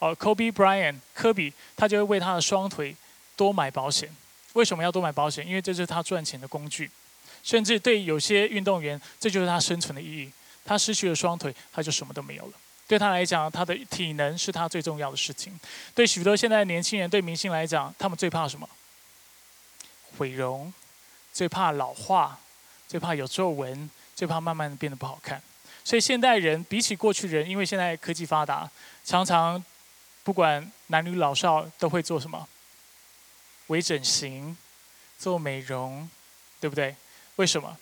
[0.00, 2.94] 哦，Kobe Bryant 科比，他就会为他的双腿。
[3.36, 4.10] 多买保险，
[4.54, 5.46] 为什么要多买保险？
[5.46, 6.90] 因为这是他赚钱的工具，
[7.42, 10.32] 甚至对有些运动员，这就是他生存的意义。
[10.64, 12.52] 他失去了双腿，他就什么都没有了。
[12.86, 15.58] 对他来讲，他的体能是他最重要的事情。
[15.94, 18.68] 对许多现在年轻人、对明星来讲，他们最怕什么？
[20.16, 20.72] 毁容，
[21.32, 22.38] 最怕老化，
[22.86, 25.42] 最怕有皱纹，最怕慢慢的变得不好看。
[25.84, 28.70] 所以现代人比起过去人，因为现在科技发达，
[29.04, 29.62] 常常
[30.22, 32.46] 不管男女老少都会做什么？
[33.68, 34.56] 微整形、
[35.18, 36.08] 做美容，
[36.60, 36.94] 对不对？
[37.38, 37.76] 为什么？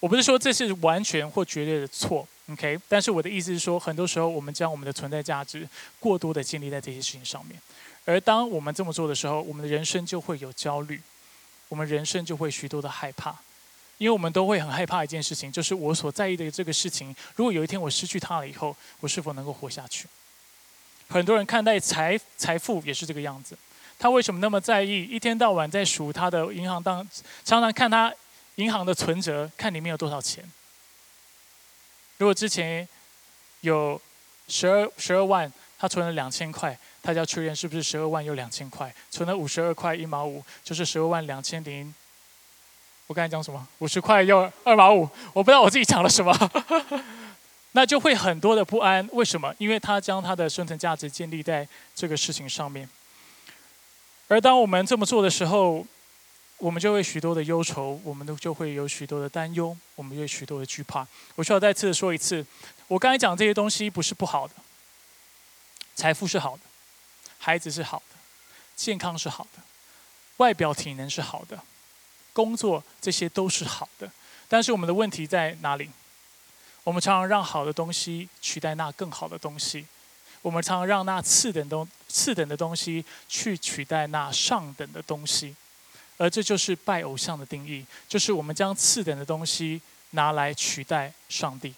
[0.00, 2.78] 我不是说这是完全或绝对的错，OK？
[2.88, 5.68] 但是我的意思是说，很多时候我们将我们的存在价值
[6.00, 7.60] 过多的建立在这些事情上面，
[8.04, 11.00] 而当我们这么做的时候，我们的人生就会有焦虑，
[11.68, 13.34] 我们人生就会许多的害怕，
[13.98, 20.06] 因为我们都会很害怕一件事情，就是我所在意的这个事情，如果有一天我失去它了以后，我是否能够活下去？
[21.08, 23.58] 很多人看待财财富也是这个样子，
[23.98, 25.02] 他为什么那么在意？
[25.02, 27.06] 一天到晚在数他的银行当，
[27.44, 28.14] 常常看他。
[28.58, 30.44] 银行的存折，看里面有多少钱。
[32.16, 32.86] 如果之前
[33.60, 34.00] 有
[34.48, 38.92] 十二十二万，他存了两千块，他就要确认是不是十二万有两千块。
[39.12, 41.94] 存了五十二块一毛五，就是十二万两千零。
[43.06, 43.64] 我刚才讲什么？
[43.78, 46.36] 五十块又二毛五，我不知道我自己讲了什么。
[47.72, 49.08] 那就会很多的不安。
[49.12, 49.54] 为什么？
[49.58, 52.88] 因为他将他的生存价值建立在这个事情上面。
[54.26, 55.86] 而当我们这么做的时候，
[56.58, 61.06] 我们就会许多的忧愁，我们都就会有许多的担忧，我们有许多的惧怕。
[61.36, 62.44] 我需要再次的说一次，
[62.88, 64.54] 我刚才讲这些东西不是不好的，
[65.94, 66.62] 财富是好的，
[67.38, 68.16] 孩子是好的，
[68.74, 69.62] 健康是好的，
[70.38, 71.62] 外表体能是好的，
[72.32, 74.10] 工作这些都是好的。
[74.48, 75.88] 但是我们的问题在哪里？
[76.82, 79.86] 我们常常让好的东西取代那更好的东西，
[80.42, 85.54] 我们常常让那次等东次等的东西去取代那上等的东西。
[86.18, 91.72] 而这就是拜偶像的定义，就是我们将次等的东西拿来取代上帝，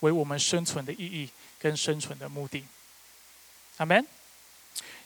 [0.00, 2.64] 为我们生存的意义跟生存的目的。
[3.76, 4.04] 阿门。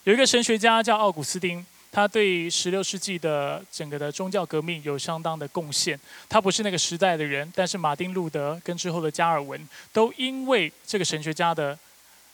[0.05, 5.99] 有一个神学家叫奥古斯丁，他对十六世纪的整个的宗教革命有相当的贡献。
[6.29, 11.79] 他不是那个时代的人，但是马丁路德跟之后的加尔文都因为这个神学家的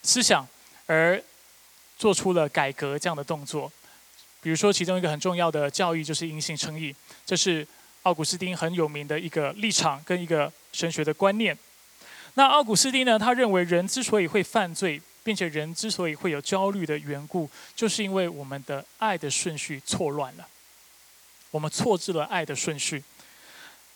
[0.02, 0.46] 思想
[0.86, 1.20] 而
[1.98, 3.72] 做出了改革这样的动作。
[4.44, 7.66] 比如说，其中一个很重要的教义就是因信称义，这是
[8.02, 11.56] 奥古斯丁很有名的一个立场跟一个神学的观念。
[12.34, 20.46] 那奥古斯丁呢，他认为人之所以会犯罪，并且人之所以会有焦虑的缘故，就是因为我们的爱的顺序错乱了，
[21.50, 23.02] 我们错置了爱的顺序，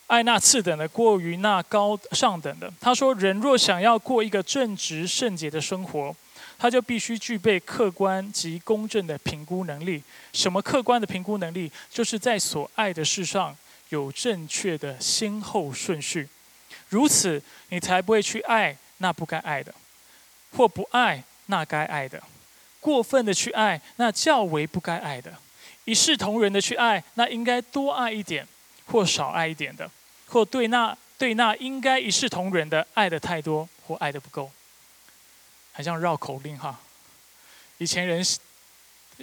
[0.06, 2.72] 爱那次等的过于那高上等的。
[2.80, 6.16] 他说，人若想要过一个正直圣洁的生活。
[6.58, 10.02] 他就必须具备客观及公正的评估能力。
[10.32, 11.70] 什么客观的评估能力？
[11.88, 13.56] 就是在所爱的事上
[13.90, 16.28] 有正确的先后顺序，
[16.88, 19.72] 如此你才不会去爱那不该爱的，
[20.56, 22.20] 或不爱那该爱的，
[22.80, 25.32] 过分的去爱那较为不该爱的，
[25.84, 28.46] 一视同仁的去爱那应该多爱一点
[28.86, 29.88] 或少爱一点的，
[30.26, 34.50] 或对那对那应该一视同仁的爱的太多或爱的不够。
[35.78, 36.76] 很像绕口令哈，
[37.78, 38.20] 以前人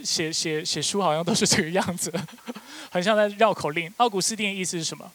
[0.01, 2.09] 写写写书好像都是这个样子，
[2.89, 3.93] 很像在绕口令。
[3.97, 5.11] 奥古斯丁的意思是什么？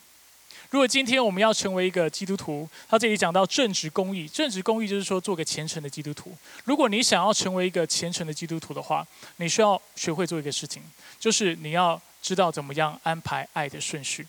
[0.68, 6.36] 如果今天我们要成为一个基督徒，他这里讲到正直公义，正直公义就是说做个虔诚的基督徒。
[6.64, 10.82] 如果你想要成为一个虔诚的基督徒的话，你需要学会做一个事情，
[11.18, 14.26] 就是你要知道怎么样安排爱的顺序。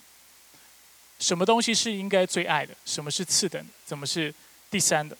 [1.19, 2.73] 什么东西是应该最爱的？
[2.85, 3.67] 什么是次等？
[3.85, 4.33] 怎么是
[4.69, 5.17] 第三的？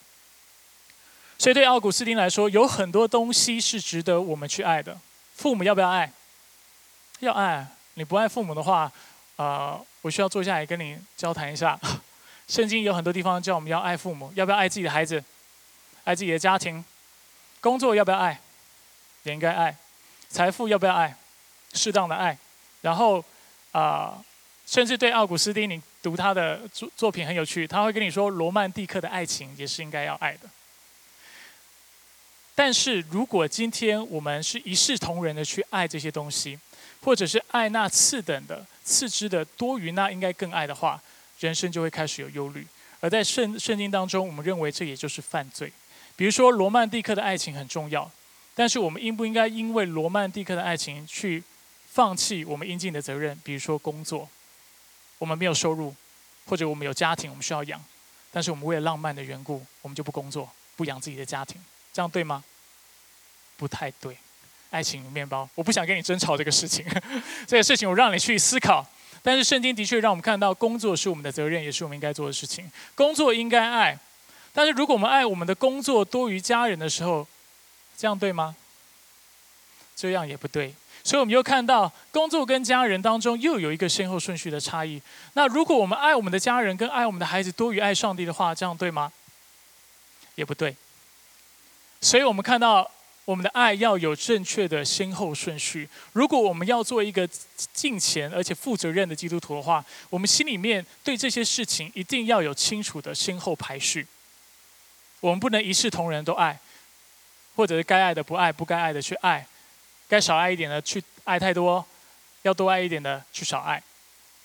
[1.38, 4.96] 所以对奥古斯丁来说，有很多东西是值得我们去爱的。
[5.34, 6.12] 父母要不要爱？
[7.20, 7.66] 要爱。
[7.94, 8.90] 你不爱父母的话，
[9.36, 11.78] 啊，我需要坐下来跟你交谈一下。
[12.48, 15.22] 圣经有很多地方叫我们要爱父母，要不要爱自己的孩子？
[16.04, 16.84] 爱自己的家庭？
[17.60, 18.40] 工作要不要爱？
[19.24, 19.76] 也应该爱。
[20.28, 21.14] 财富要不要爱？
[21.72, 22.36] 适当的爱。
[22.80, 23.24] 然后
[23.72, 24.22] 啊，
[24.66, 30.48] 甚至对奥古斯丁，你读他的作作品很有趣，他会跟你说，罗曼蒂克的爱情也是应该要爱的。
[32.64, 36.56] 但是如果今天我们是一视同仁的去爱这些东西，
[37.02, 41.02] 或者是爱那次等的、次之的多于那应该更爱的话，
[41.40, 42.64] 人生就会开始有忧虑。
[43.00, 45.72] 而在圣圣经当中，我们认为这也就是犯罪。
[46.14, 48.08] 比如说罗曼蒂克的爱情很重要，
[48.54, 51.42] 但是我们应不应该因为罗曼蒂克的爱情去
[51.88, 53.36] 放弃我们应尽的责任？
[53.42, 54.28] 比如说工作，
[55.18, 55.92] 我们没有收入，
[56.46, 57.84] 或者我们有家庭我们需要养，
[58.30, 61.60] 但是我们为了浪漫的缘故，我们就不工作，不养自己的家庭。
[61.92, 62.44] 这样对吗？
[63.62, 64.16] 不太对。
[64.70, 66.84] 爱情面包，我不想跟你争吵这个事情。
[67.46, 68.84] 这个事情我让你去思考。
[69.22, 72.68] 但是圣经的确让我们看到，工作是我们的责任，也是我们应该做的事情。
[72.96, 73.96] 工作应该爱，
[74.52, 77.24] 但是如果我们爱我们的工作多于家人的时候，
[77.96, 78.56] 这样对吗？
[79.94, 80.74] 这样也不对。
[81.04, 85.00] 所以我们又看到，工作跟家人当中又有一个先后顺序的差异。
[85.34, 89.12] 那如果我们爱我们的家人跟爱我们的孩子多于爱上帝的话，这样对吗？
[90.34, 90.74] 也不对。
[92.00, 92.90] 所以我们看到
[93.24, 95.88] 我们的爱要有正确的先后顺序。
[96.12, 97.28] 如果我们要做一个
[97.72, 104.06] 敬虔而且负责任的基督徒的话，我们心里面对这些事情一定要有清楚的先后排序。
[105.20, 106.58] 我们不能一视同仁都爱，
[107.54, 109.46] 或者是该爱的不爱，不该爱的去爱，
[110.08, 111.86] 该少爱一点的去爱太多，
[112.42, 113.80] 要多爱一点的去少爱。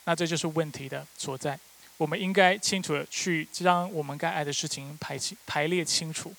[0.04, 1.58] 那这就是问题的所在。
[1.98, 6.32] 我们应该清楚的去将我们该爱的事情排清排列清楚。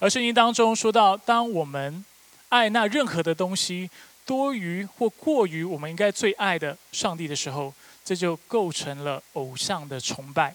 [0.00, 2.02] 而圣经当中说到，当我们
[2.48, 3.88] 爱那任何的东西
[4.24, 7.72] 多于或过于我们应该最爱的上帝的时候，
[8.02, 10.54] 这就构成了偶像的崇拜。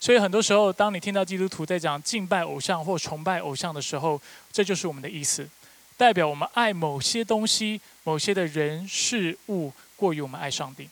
[0.00, 4.20] 所以很多时候，当你听到基督徒在讲敬拜偶像或崇拜偶像的时候，
[4.50, 5.48] 这就是我们的意思，
[5.96, 10.88] 代表我们爱某些东西、某些的人事物过于我们爱上帝。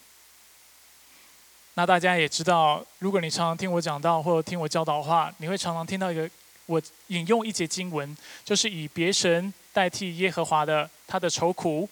[1.73, 6.29] 那大家也知道，如果你常常听我讲到或者听我教导的话，你会常常听到一个。
[6.71, 11.89] 我引用一节经文，就是以别神代替耶和华的他的愁苦。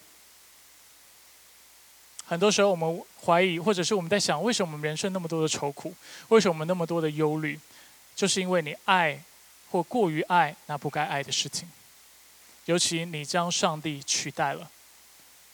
[2.24, 5.94] 很多时候我们怀疑，或者是我们在想，为什么我们人生那么多的愁苦？
[6.30, 7.60] 为什么我们那么多的忧虑？
[8.16, 9.22] 就是因为你爱
[9.70, 11.70] 或过于爱那不该爱的事情，
[12.66, 14.72] 尤其你将上帝取代了，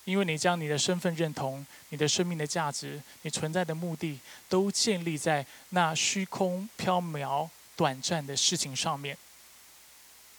[0.04, 7.50] 因为你将你的身份认同、你的生命的价值、你存在的目的，都建立在那虚空缥缈。
[7.76, 9.18] 短暂的事情上面，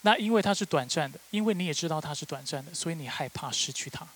[0.02, 4.06] 那因为它是短暂的，因为你也知道它是短暂的，所以你害怕失去它，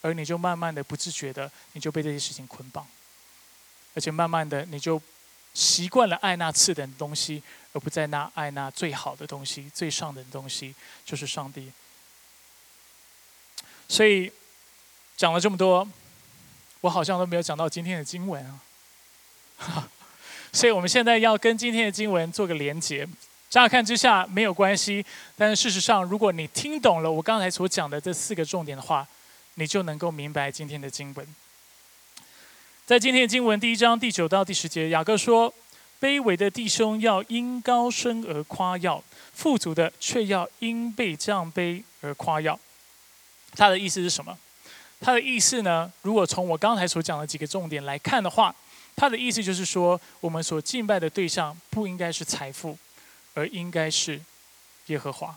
[0.00, 2.86] 而你就慢慢的不自觉的，你就被这些事情捆绑，
[3.94, 5.00] 而且慢慢的你就
[5.54, 10.74] 习惯了爱那次等的东西，而不再那爱那最好的东西、最上等的东西，
[11.04, 11.70] 就是上帝。
[13.88, 14.32] 所以
[15.16, 15.86] 讲了这么多，
[16.80, 19.90] 我好像都没有讲到今天的经文啊。
[20.52, 23.08] 所以我们现在要跟今天的经文做个连结。
[23.48, 25.04] 乍看之下没有关系，
[25.36, 29.06] 但是事实上，如果你听懂了我刚才所讲的这四个重点的话，
[29.54, 31.26] 你就能够明白今天的经文。
[32.86, 35.52] 在今天的经文第一章第九到第十节，雅各说
[36.00, 39.02] ：“卑微的弟兄要因高升而夸耀，
[39.34, 42.58] 富足的却要因被降卑而夸耀。”
[43.56, 44.38] 他的意思是什么？
[45.00, 45.92] 他的意思呢？
[46.02, 48.54] 如果从我刚才所讲的几个重点来看的话。
[48.94, 52.78] 他的意思就是说，我们所敬拜的对象不应该是财富，
[53.34, 54.20] 而应该是
[54.86, 55.36] 耶和华。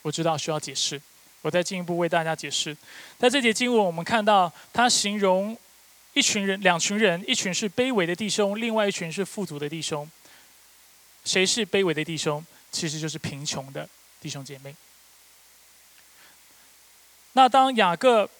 [0.00, 1.00] 我知道需要解释，
[1.42, 2.74] 我再进一步为大家解释。
[3.18, 5.58] 在这节经文，我们看到他形容
[6.14, 10.08] 一群人、两群人，一群是卑微的弟兄，另外一群是富足的弟兄。
[11.24, 12.44] 谁是卑微的弟兄？
[12.70, 13.88] 其实就是贫穷的
[14.20, 14.74] 弟兄姐妹。
[17.32, 18.30] 那当雅各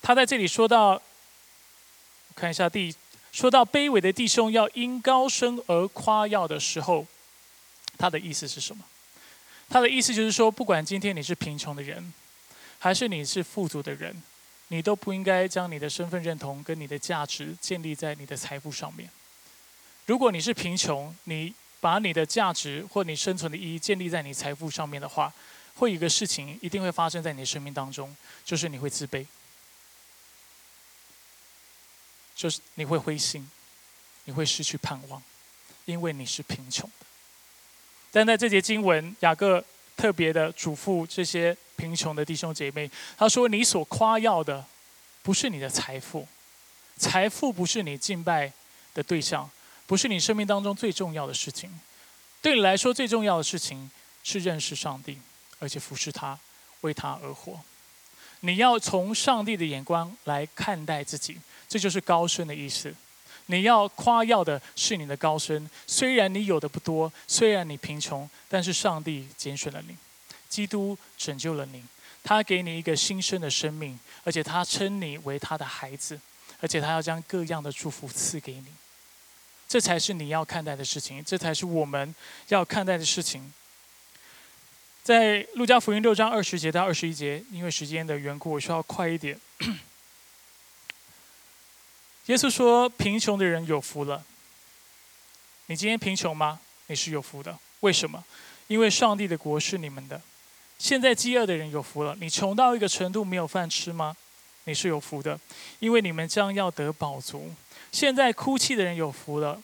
[0.00, 1.02] 他在这里说到。
[2.34, 2.94] 看一下第
[3.30, 7.06] 说到卑微的弟兄要因高升而夸耀的时候，
[7.96, 8.84] 他的意思是什么？
[9.68, 12.12] 他的意思就是说，不管今天你是贫穷的人，
[12.78, 14.22] 还是你是富足的人，
[14.68, 19.08] 你都不应该将你的身份认同跟你的价值建立在你的财富上面。
[20.04, 25.32] 如果你是贫穷，你把你的价值或你生存的意义建立在你财富上面的话，
[25.76, 28.14] 会有一个事情一定会发生在你的生命当中，
[28.44, 29.24] 就是你会自卑。
[32.42, 33.48] 就是你会灰心，
[34.24, 35.22] 你会失去盼望，
[35.84, 37.06] 因为你是贫穷的。
[38.10, 39.64] 但在这节经文，雅各
[39.96, 44.66] 特别的嘱咐这些贫穷的弟兄姐妹，他说：“你所夸耀的，
[45.22, 46.26] 不是你的财富，
[46.96, 48.52] 财富不是你敬拜
[48.92, 49.48] 的对象，
[49.86, 51.70] 不是你生命当中最重要的事情。
[52.40, 53.88] 对你来说，最重要的事情
[54.24, 55.16] 是认识上帝，
[55.60, 56.36] 而且服侍他，
[56.80, 57.60] 为他而活。
[58.40, 61.38] 你要从上帝的眼光来看待自己。”
[61.72, 62.94] 这就是高升的意思。
[63.46, 69.96] 你要夸耀的是你的高升，虽然你有的不多，虽然你贫穷，但是上帝拣选了你，
[70.50, 71.82] 基督拯救了你，
[72.22, 76.20] 他给你一个新生的生命，而且他称你为他的孩子，
[76.60, 78.66] 而且他要将各样的祝福赐给你。
[79.66, 82.14] 这才是你要看待的事情，这才是我们
[82.48, 83.50] 要看待的事情。
[85.02, 89.40] 在路加福音六章二十节到二十一节，因为时间的缘故，我需要快一点。
[92.26, 94.24] 耶稣说：“贫穷的人有福了。
[95.66, 96.60] 你今天贫穷吗？
[96.86, 97.58] 你是有福的。
[97.80, 98.22] 为什么？
[98.68, 100.20] 因为上帝的国是你们的。
[100.78, 102.16] 现在饥饿的人有福了。
[102.20, 104.16] 你穷到一个程度没有饭吃吗？
[104.64, 105.38] 你是有福的，
[105.80, 107.52] 因为你们将要得饱足。
[107.90, 109.60] 现在哭泣的人有福了。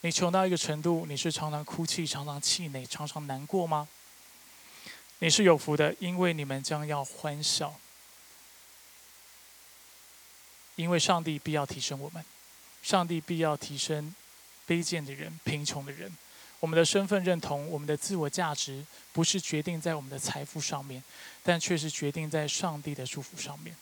[0.00, 3.86] 你穷到一个程度，你是常常哭泣、常常气馁、常常难过吗？
[5.18, 7.78] 你是有福的，因为你们将要欢笑。”
[10.76, 12.24] 因为上帝必要提升我们，
[12.82, 14.14] 上帝必要提升
[14.66, 16.10] 卑贱的人、贫穷的人，
[16.60, 21.02] 我们的身份认同、我们的自我价值，不是决定在我们的财富上面，
[21.42, 23.76] 但却是决定在上帝的祝福上面。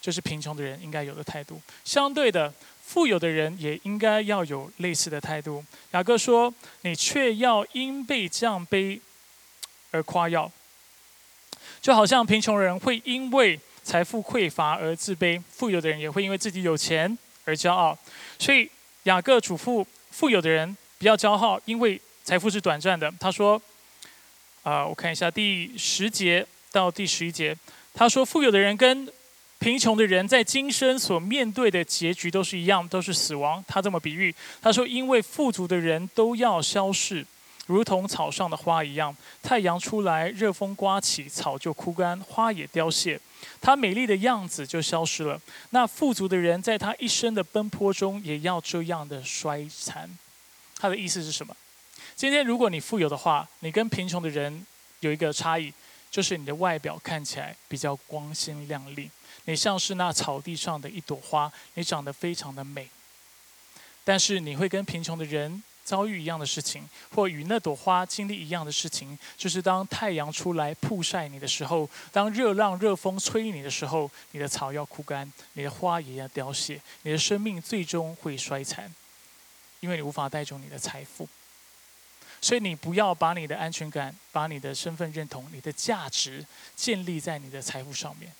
[0.00, 1.60] 这是贫穷的人应该有的态度。
[1.84, 2.52] 相对的，
[2.84, 5.64] 富有的人也应该要有类似的态度。
[5.92, 9.00] 雅各说：“你却要因被降卑
[9.90, 10.52] 而夸耀，
[11.80, 17.96] 就好像贫穷人会因为财富匮乏而自卑，富有的人也会因为自己有钱而骄傲。
[18.36, 18.68] 所以
[19.04, 23.12] 雅各嘱咐富有的人不要骄傲，因为财富是短暂的。
[23.20, 23.62] 他说
[24.64, 27.56] ：“啊，我看一下第十节到第十一节，
[27.94, 29.08] 他说富有的人跟。”
[29.58, 33.64] 贫穷的人在今生所面对的结局都是一样，都是死亡。
[33.66, 37.26] 他这么比喻，他说：“因为富足的人都要消逝，
[37.66, 39.16] 如同草上的花一样。
[39.42, 43.18] 太阳出来，热风刮起，草就枯干，花也凋谢，
[43.60, 45.40] 她美丽的样子就消失了。
[45.70, 50.08] 那富足的人在他一生的奔波中，也要这样的衰残。”
[50.78, 51.56] 他的意思是什么？
[52.14, 54.66] 今天如果你富有的话，你跟贫穷的人
[55.00, 55.72] 有一个差异，
[56.10, 59.10] 就是你的外表看起来比较光鲜亮丽。
[59.46, 62.88] 你像是那草地上的一朵花，你长得非常的美。
[64.04, 78.92] 但是你会跟贫穷的人遭遇一样的事情，或与那朵花经历一样的事情，就是当太阳出来曝晒你的时候，当热浪、热风吹你的时候，你的草要枯干，你的花也要凋谢，你的生命最终会衰残，
[79.78, 81.28] 因为你无法带走你的财富。
[82.42, 88.30] 所以你不要把你的安全感、把你的身份认同、你的价值建立在你的财富上面。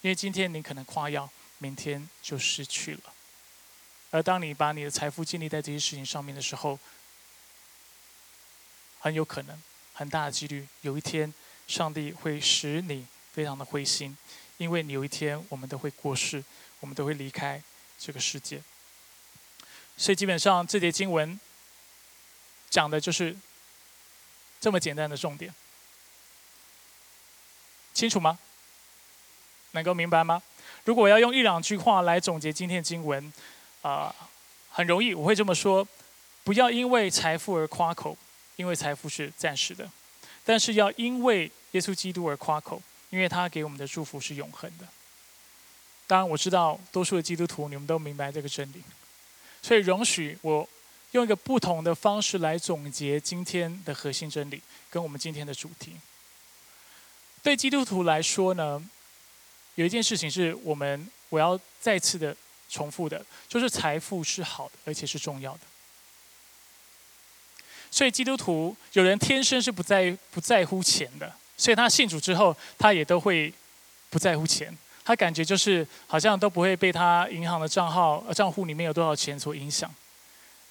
[0.00, 3.00] 因为今天你可能夸耀，明天就失去了。
[4.10, 6.78] 而当你把你的财富建立在这些事情上面的时候，
[8.98, 11.32] 很有可能，很大的几率，有一天
[11.66, 14.16] 上帝会使你非常的灰心，
[14.58, 16.42] 因为你有一天我们都会过世，
[16.80, 17.62] 我们都会离开
[17.98, 18.62] 这个世界。
[19.96, 21.38] 所以基本上这节经文
[22.68, 23.36] 讲的就是
[24.60, 25.54] 这么简单的重点，
[27.94, 28.38] 清楚吗？
[29.70, 30.42] 能够明白吗？
[30.84, 33.32] 如果要用一两句话来总结今天的经文，
[33.82, 34.14] 啊，
[34.70, 35.86] 很容易，我会这么说：
[36.44, 38.16] 不要因为财富而夸口，
[38.56, 39.84] 因为财富是暂时的；
[40.44, 44.86] 但是要因为耶稣基督而夸口，因为他给我们的祝福是永恒的。
[46.06, 48.82] 当然，我知道多数的基督徒你们都明白这个真理，
[49.62, 50.68] 所以容许我
[51.12, 54.60] 用一个不同的方式来总结今天的核心真理，
[54.90, 55.94] 跟我们今天的主题。
[57.42, 58.82] 对基督徒来说呢？
[59.76, 62.36] 有一件事情是我们我要再次的
[62.70, 65.60] 重复的，就是财富是好的，而且是重要的。
[67.90, 73.52] 所以基督徒有人天生是不在不在乎钱的，所以他信主之后，他也都会
[74.08, 74.72] 不在乎钱。
[75.02, 79.92] 他感觉就是好像都不会被他银行的账号账户里面有多少钱所影响。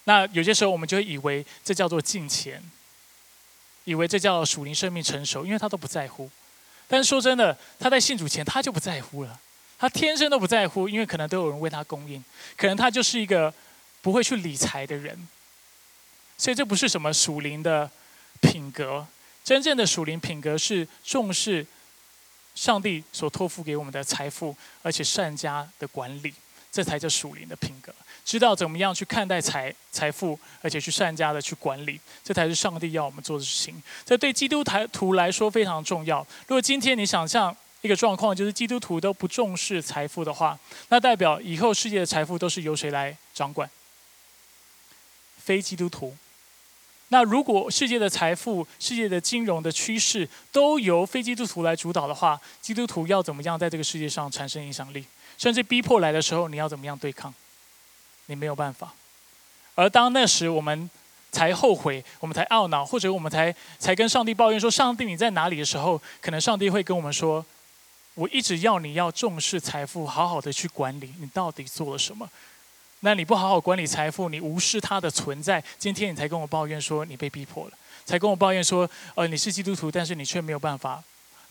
[0.06, 2.64] 那有些时候我们就会以为这叫做进钱，
[3.84, 6.32] 以为这叫属灵生命成熟，因为他都不在乎。
[6.88, 9.40] 但是说真的，他在信主前他就不在乎了，
[9.80, 12.24] 他天生都不在乎，因为可能都有人为他供应，
[12.58, 13.52] 可能他就是一个
[14.02, 15.28] 不会去理财的人，
[16.38, 17.90] 所以这不是什么属灵的
[18.42, 19.08] 品格。
[19.44, 21.66] 真正的属灵品格是重视
[22.54, 26.34] 上帝所托付给我们的财富，而且善加的管理，
[26.72, 27.92] 这才叫属灵的品格。
[28.26, 33.82] 知道怎么样去看待财财富，而且去善加的去管理，这才是上帝要我们做的事情。
[34.06, 36.20] 这对基督徒来说非常重要。
[36.48, 40.58] 如果今天你想象一个状况，就是基督徒都不重视财富的话，
[40.90, 43.70] 那代表以后世界的财富都是由谁来掌管？
[45.38, 46.16] 非基督徒。
[47.12, 55.06] 那如果世界的财富、世界的金融的趋势都由非基督徒来主导的话，基督徒要怎么样在这个世界上产生影响力？
[55.38, 57.34] 甚至逼迫来的时候，你要怎么样对抗？
[58.28, 58.94] 你没有办法，
[59.74, 60.88] 而当那时我们
[61.32, 67.44] 才后悔，我们才懊恼，或者我们才才跟上帝抱怨说：“上帝你在哪里？”的时候，可能上帝会跟我们说
[68.20, 71.14] ：“我一直要你要重视财富，好好的去管理。
[71.20, 72.30] 你到底做了什么？
[73.00, 77.72] 那你不好好管理财富，你无视它的存在，今天你才跟我抱怨说你被逼迫了，
[78.06, 81.02] 才跟我抱怨说：呃，你是基督徒，但是你却没有办法，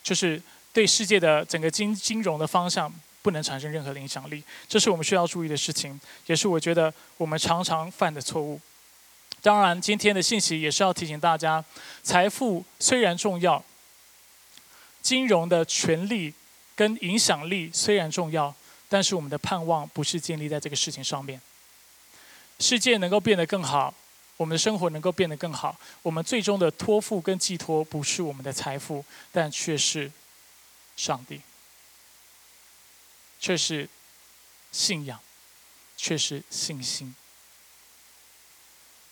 [0.03, 0.39] 就是
[0.71, 8.59] 对世界的整个金金融的方向。”不能产生任何的影响力，这是我们需要注意的事情，也是我觉得我们常常犯的错误。
[9.41, 11.63] 当然，今天的信息也是要提醒大家：
[12.01, 13.61] 财富虽然重要，
[15.01, 16.33] 金融的权利
[16.79, 18.55] 跟影响力虽然重要，
[18.87, 21.41] 但是我们的盼望不是建立在这个事情上面。
[22.57, 23.93] 世界能够变得更好，
[24.37, 30.09] 我们的生活能够变得更好，我们最终的托付跟寄托不是我们的财富，但却是
[30.95, 31.41] 上帝。
[33.41, 33.89] 却是
[34.71, 35.19] 信仰，
[35.97, 37.13] 却是信心。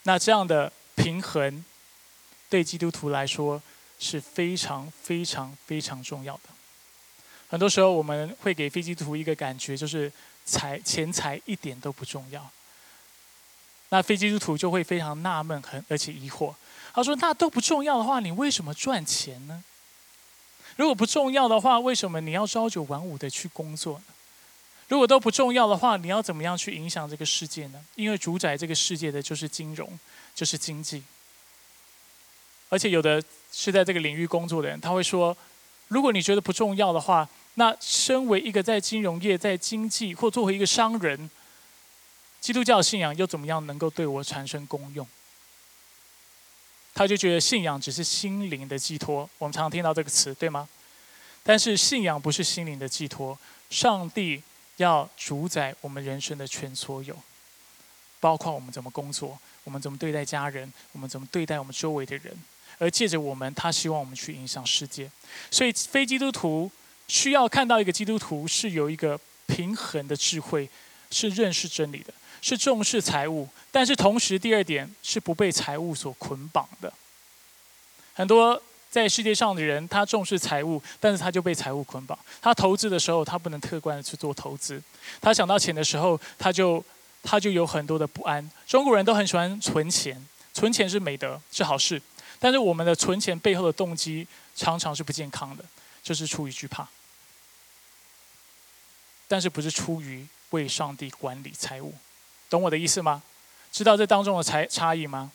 [0.03, 1.65] 那这样的平衡，
[2.49, 3.61] 对基督徒来说
[3.99, 6.56] 是非常非常非常重要的。
[7.49, 10.11] 很多时候，我们会给飞机图一个感觉，就是
[10.45, 12.49] 财钱财一点都不重要。
[13.89, 16.53] 那非基督徒就会非常纳闷，很而且疑惑。
[16.93, 19.63] 他说：“那都不重要的话，你为什么赚钱呢？
[20.75, 24.05] 如果不重要的话，为什么你要朝九晚五的去工作呢？
[24.89, 27.79] 如果都不重要的话，你要怎么样去影响这个世界呢？
[27.95, 29.97] 因为主宰这个世界的就是金融，
[30.35, 31.03] 就是经济。
[32.69, 35.37] 而且有的是在这个领域工作的人，他会说：
[35.87, 41.29] 如果你觉得不重要的话，那身为一个在金融业、在经济或作为一个商人。”
[42.39, 45.05] 基督教信仰又怎么样能够对我产生功用？
[46.93, 49.27] 他就觉得信仰只是心灵的寄托。
[49.39, 50.69] 我们常听到这个词，对吗？
[51.43, 53.37] 但是信仰不是心灵的寄托，
[53.69, 54.41] 上帝
[54.77, 57.17] 要主宰我们人生的全所有，
[58.19, 62.37] 包括我们怎么工作，我们怎么对待家人，我们怎么对待我们周围的人，
[62.77, 65.09] 而借着我们，他希望我们去影响世界。
[65.51, 66.71] 所以非基督徒
[67.07, 70.69] 需要看到一个基督徒是有一个平衡的智慧，
[71.11, 72.13] 是认识真理的。
[72.39, 76.93] 是重视财务，但是同时第二点是不被财务所捆绑的。
[78.13, 78.61] 很多
[78.91, 82.17] 在世界上的人，他重视财务，但是他就被财务捆绑。
[82.39, 84.81] 他投资的时候，他不能客观的去做投资。
[85.19, 86.83] 他想到钱的时候，他就
[87.23, 88.47] 他就有很多的不安。
[88.67, 90.23] 中国人都很喜欢存钱，
[90.53, 91.99] 存钱是美德，是好事。
[92.39, 95.65] 但是我们的存钱背后的动机常常是不健康的，
[96.03, 96.87] 就是出于惧怕，
[99.27, 101.93] 但是不是出于为上帝管理财务。
[102.49, 103.23] 懂我的意思吗？
[103.71, 105.31] 知道这当中的差差异吗？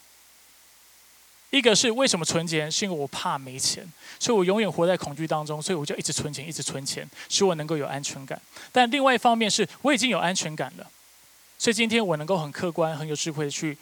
[1.50, 3.86] 一个是为什么存钱，是因为我怕没钱，
[4.18, 8.40] 所以我永远活在恐惧当中，所以我就一直存钱，一直存钱，使我能够有安全感。
[8.72, 10.90] 但另外一方面是，我已经有安全感了，
[11.59, 13.76] 所以今天我能够很客观、很有智慧的去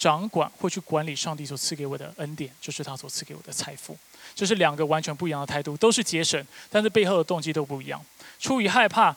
[0.00, 3.96] 掌管或去管理上帝所赐给我的恩典，就是他所赐给我的财富。
[4.34, 8.04] 这是两个完全不一样的态度，都是节省，但是背后的动机都不一样。
[8.40, 9.14] 出于害怕。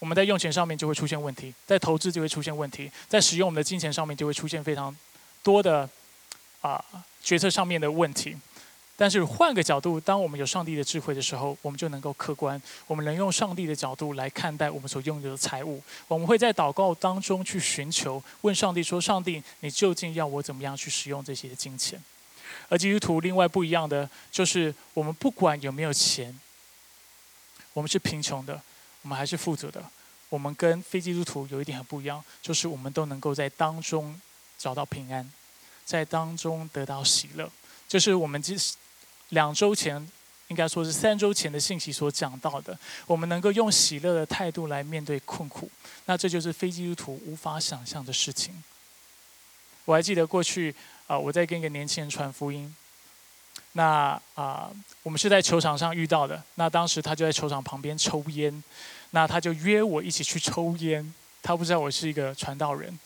[0.00, 4.96] 我们在用钱上面就会出现问题，在投资就会出现问题，在使用我们的金钱上面就会出现非常
[5.42, 5.86] 多的
[6.62, 6.82] 啊
[7.22, 8.34] 决策上面的问题。
[9.00, 15.82] 但是换个角度，当我们有上帝的智慧的时候，我们就能够客观，我们能用上帝的角度来看待我们所拥有的财物。
[16.06, 21.98] 我们会在祷告当中去寻求，问上帝说：“上帝，你究竟要我怎么样去使用这些金钱？”
[22.68, 26.38] 而基督徒另外不一样的就是，我们不管有没有钱，
[27.72, 28.60] 我们是贫穷的。
[29.00, 29.82] 我们还是负责的。
[30.28, 34.20] 我们跟非基督徒有一点很不一样，就是我们都能够在当中
[34.58, 35.32] 找到平安，
[35.86, 37.50] 在当中得到喜乐。
[37.88, 38.54] 就是我们这
[39.30, 40.08] 两周前，
[40.48, 45.70] 应该说是三周前的信息所讲到的，我们能够用喜乐的态度来面对困苦。
[46.06, 48.62] 那这就是非基督徒无法想象的事情。
[49.84, 50.74] 我还记得过去
[51.06, 52.74] 啊，我在跟一个年轻人传福音。
[53.72, 54.70] 那啊，
[55.02, 56.42] 我们是在球场上遇到的。
[56.56, 58.62] 那当时他就在球场旁边抽烟，
[59.10, 61.14] 那他就约我一起去抽烟。
[61.42, 62.98] 他不知道我是一个传道人，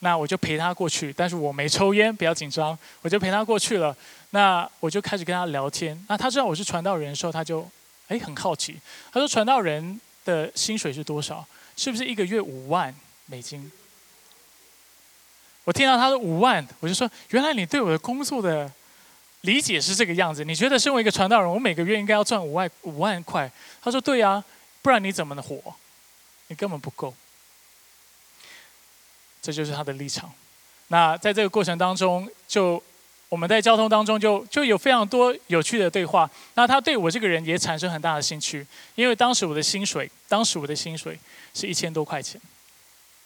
[0.00, 1.12] 那我就陪他过去。
[1.12, 3.96] 但是我没抽烟，不要紧张，我就陪他过去了。
[4.30, 5.98] 那我就开始跟他聊天。
[6.08, 7.68] 那他知道我是传道人的时候，他就
[8.08, 8.78] 哎很好奇。
[9.12, 11.46] 他说：“传道人的薪水是多少？
[11.76, 12.94] 是不是一个月五万
[13.26, 13.70] 美金？”
[15.64, 18.70] 我听到他说五万，我就说：“原来你对我的工作的。”
[19.42, 23.48] 理解是这个样子，你觉得身为一个传道人，我每个月应该要赚五万五万块？
[23.80, 24.42] 他说：“对啊，
[24.82, 25.62] 不然你怎么能活？
[26.48, 27.14] 你根本不够。”
[29.46, 30.28] 这就是他的立场。
[30.88, 32.82] 那在这个过程当中，就
[33.28, 36.28] 我们在交通当中就就有非常多有趣的对话。
[36.54, 38.66] 那他对我这个人也产生很大的兴趣，
[38.96, 41.16] 因为当时我的薪水，当时我的薪水
[41.54, 42.40] 是一千多块钱，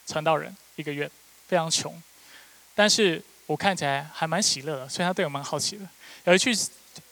[0.07, 1.11] 传道人一个月
[1.49, 1.91] 非常穷，
[2.75, 5.87] 但是我看起来还蛮喜乐的，所以他对我蛮好奇的。
[6.25, 6.55] 有一去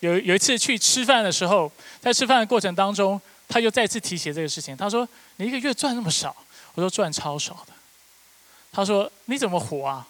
[0.01, 4.77] 有有一次去吃饭的时候，在吃饭的过程当中，他又再次提起这个事情。
[4.77, 6.37] 他说：“你一个月赚那么少？”
[6.75, 7.73] 我说：“赚超少的。”
[8.73, 10.07] 他说：“你怎么活啊？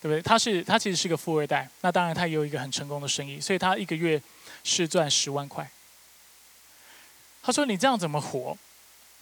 [0.00, 4.22] 对不对？”他是他其实是个富二代，那当然他也有一个很成功的生意，所以他一个月
[4.62, 5.70] 是赚十万块。
[7.42, 8.56] 他说：“你这样怎么活？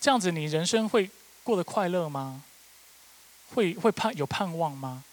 [0.00, 1.10] 这样子你人生会
[1.42, 2.42] 过得快乐吗？
[3.54, 5.04] 会会盼有盼望吗？”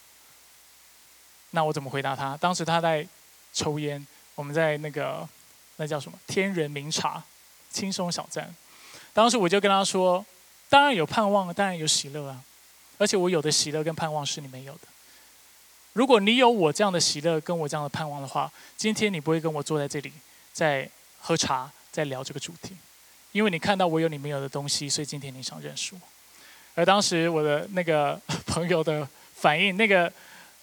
[1.52, 2.36] 那我怎么回答他？
[2.38, 3.08] 当时他在。
[3.52, 4.06] 抽烟，
[4.36, 5.28] 我们在那个
[5.78, 7.22] 那叫什么天人茗茶，
[7.72, 8.56] 轻松小站。
[9.12, 10.24] 当时我就跟他说
[10.70, 12.44] ：“当然有盼望，当然有喜乐啊！
[13.00, 14.82] 而且我有的喜乐跟盼望是你没有的。
[15.94, 20.14] 如果你有我这样的喜乐跟我这样的盼望的话，今天你不会跟我坐在这里
[20.54, 20.88] 在
[21.20, 22.78] 喝茶，在聊这个主题，
[23.32, 26.02] 因为你看到我有你没有的东西，所以今天你想认识我。
[26.76, 30.14] 而当时我的那个 朋友的反应，那个。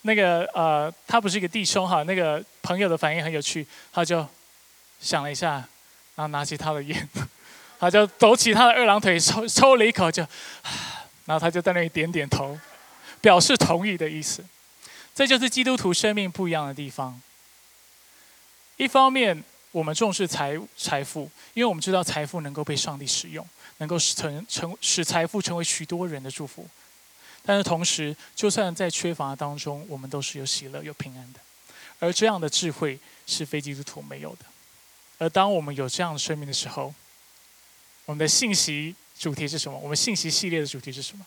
[0.03, 4.25] 那个呃，他不是一个弟兄哈，那个朋友的反应很有趣，他就
[5.01, 5.55] 想了一下，
[6.15, 7.09] 然后拿起他的烟，
[7.81, 10.25] 他就抖起他的二郎腿，抽抽了一口，就，
[11.27, 12.59] 然后他就在那里点点头，
[13.21, 14.45] 表示同意的意思。
[15.15, 17.21] 这就是基督徒生命不一样的地方。
[18.77, 23.47] 一方面，我们重视财财富，因为我们知道财富能够被上帝使用，
[23.79, 26.69] 能够使成成使财富成为许多人的祝福。
[27.43, 31.41] 但是同时，就算在缺乏当中，我们都是有喜乐、有平安的。
[31.99, 34.45] 而这样的智慧是非基督徒没有的。
[35.19, 36.95] 而当我们有这样的生命的时候，
[38.05, 39.79] 我们的信息主题是什么？
[39.79, 41.25] 我们信息系列的主题是什么？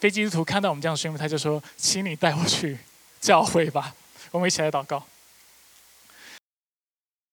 [0.00, 2.78] 非基督徒看到我们这样的宣布，他就说：“请你带我去
[3.20, 3.94] 教会吧。”
[4.32, 5.06] 我们一起来祷告。